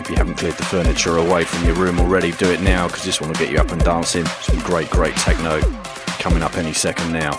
If 0.00 0.10
you 0.10 0.14
haven't 0.14 0.36
cleared 0.36 0.56
the 0.56 0.64
furniture 0.64 1.16
away 1.16 1.42
from 1.44 1.64
your 1.64 1.74
room 1.74 1.98
already, 1.98 2.30
do 2.32 2.52
it 2.52 2.60
now 2.60 2.86
because 2.86 3.02
this 3.02 3.20
one 3.20 3.30
will 3.30 3.36
get 3.36 3.50
you 3.50 3.58
up 3.58 3.72
and 3.72 3.82
dancing. 3.82 4.24
Some 4.24 4.60
great, 4.60 4.90
great 4.90 5.16
techno 5.16 5.60
coming 6.20 6.42
up 6.42 6.56
any 6.56 6.72
second 6.72 7.12
now. 7.12 7.32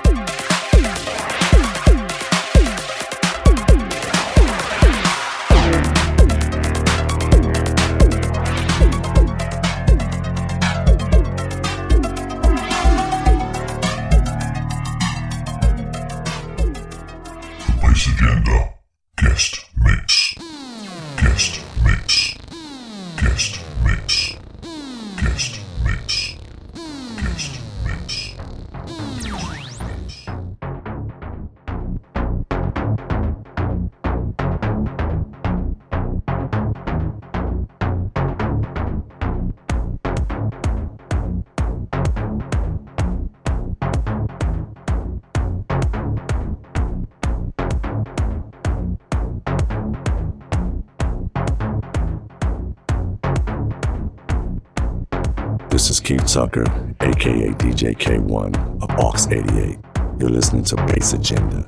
Aka 56.62 57.50
DJ 57.58 57.96
K1 57.98 58.84
of 58.84 58.90
Aux 59.00 59.28
88. 59.28 59.80
You're 60.20 60.30
listening 60.30 60.64
to 60.66 60.76
Bass 60.76 61.14
Agenda. 61.14 61.68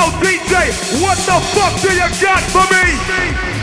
Yo, 0.00 0.06
DJ, 0.22 0.72
what 1.02 1.18
the 1.18 1.38
fuck 1.52 1.78
do 1.82 1.92
you 1.92 2.08
got 2.24 2.40
for 2.48 2.64
me? 2.72 3.59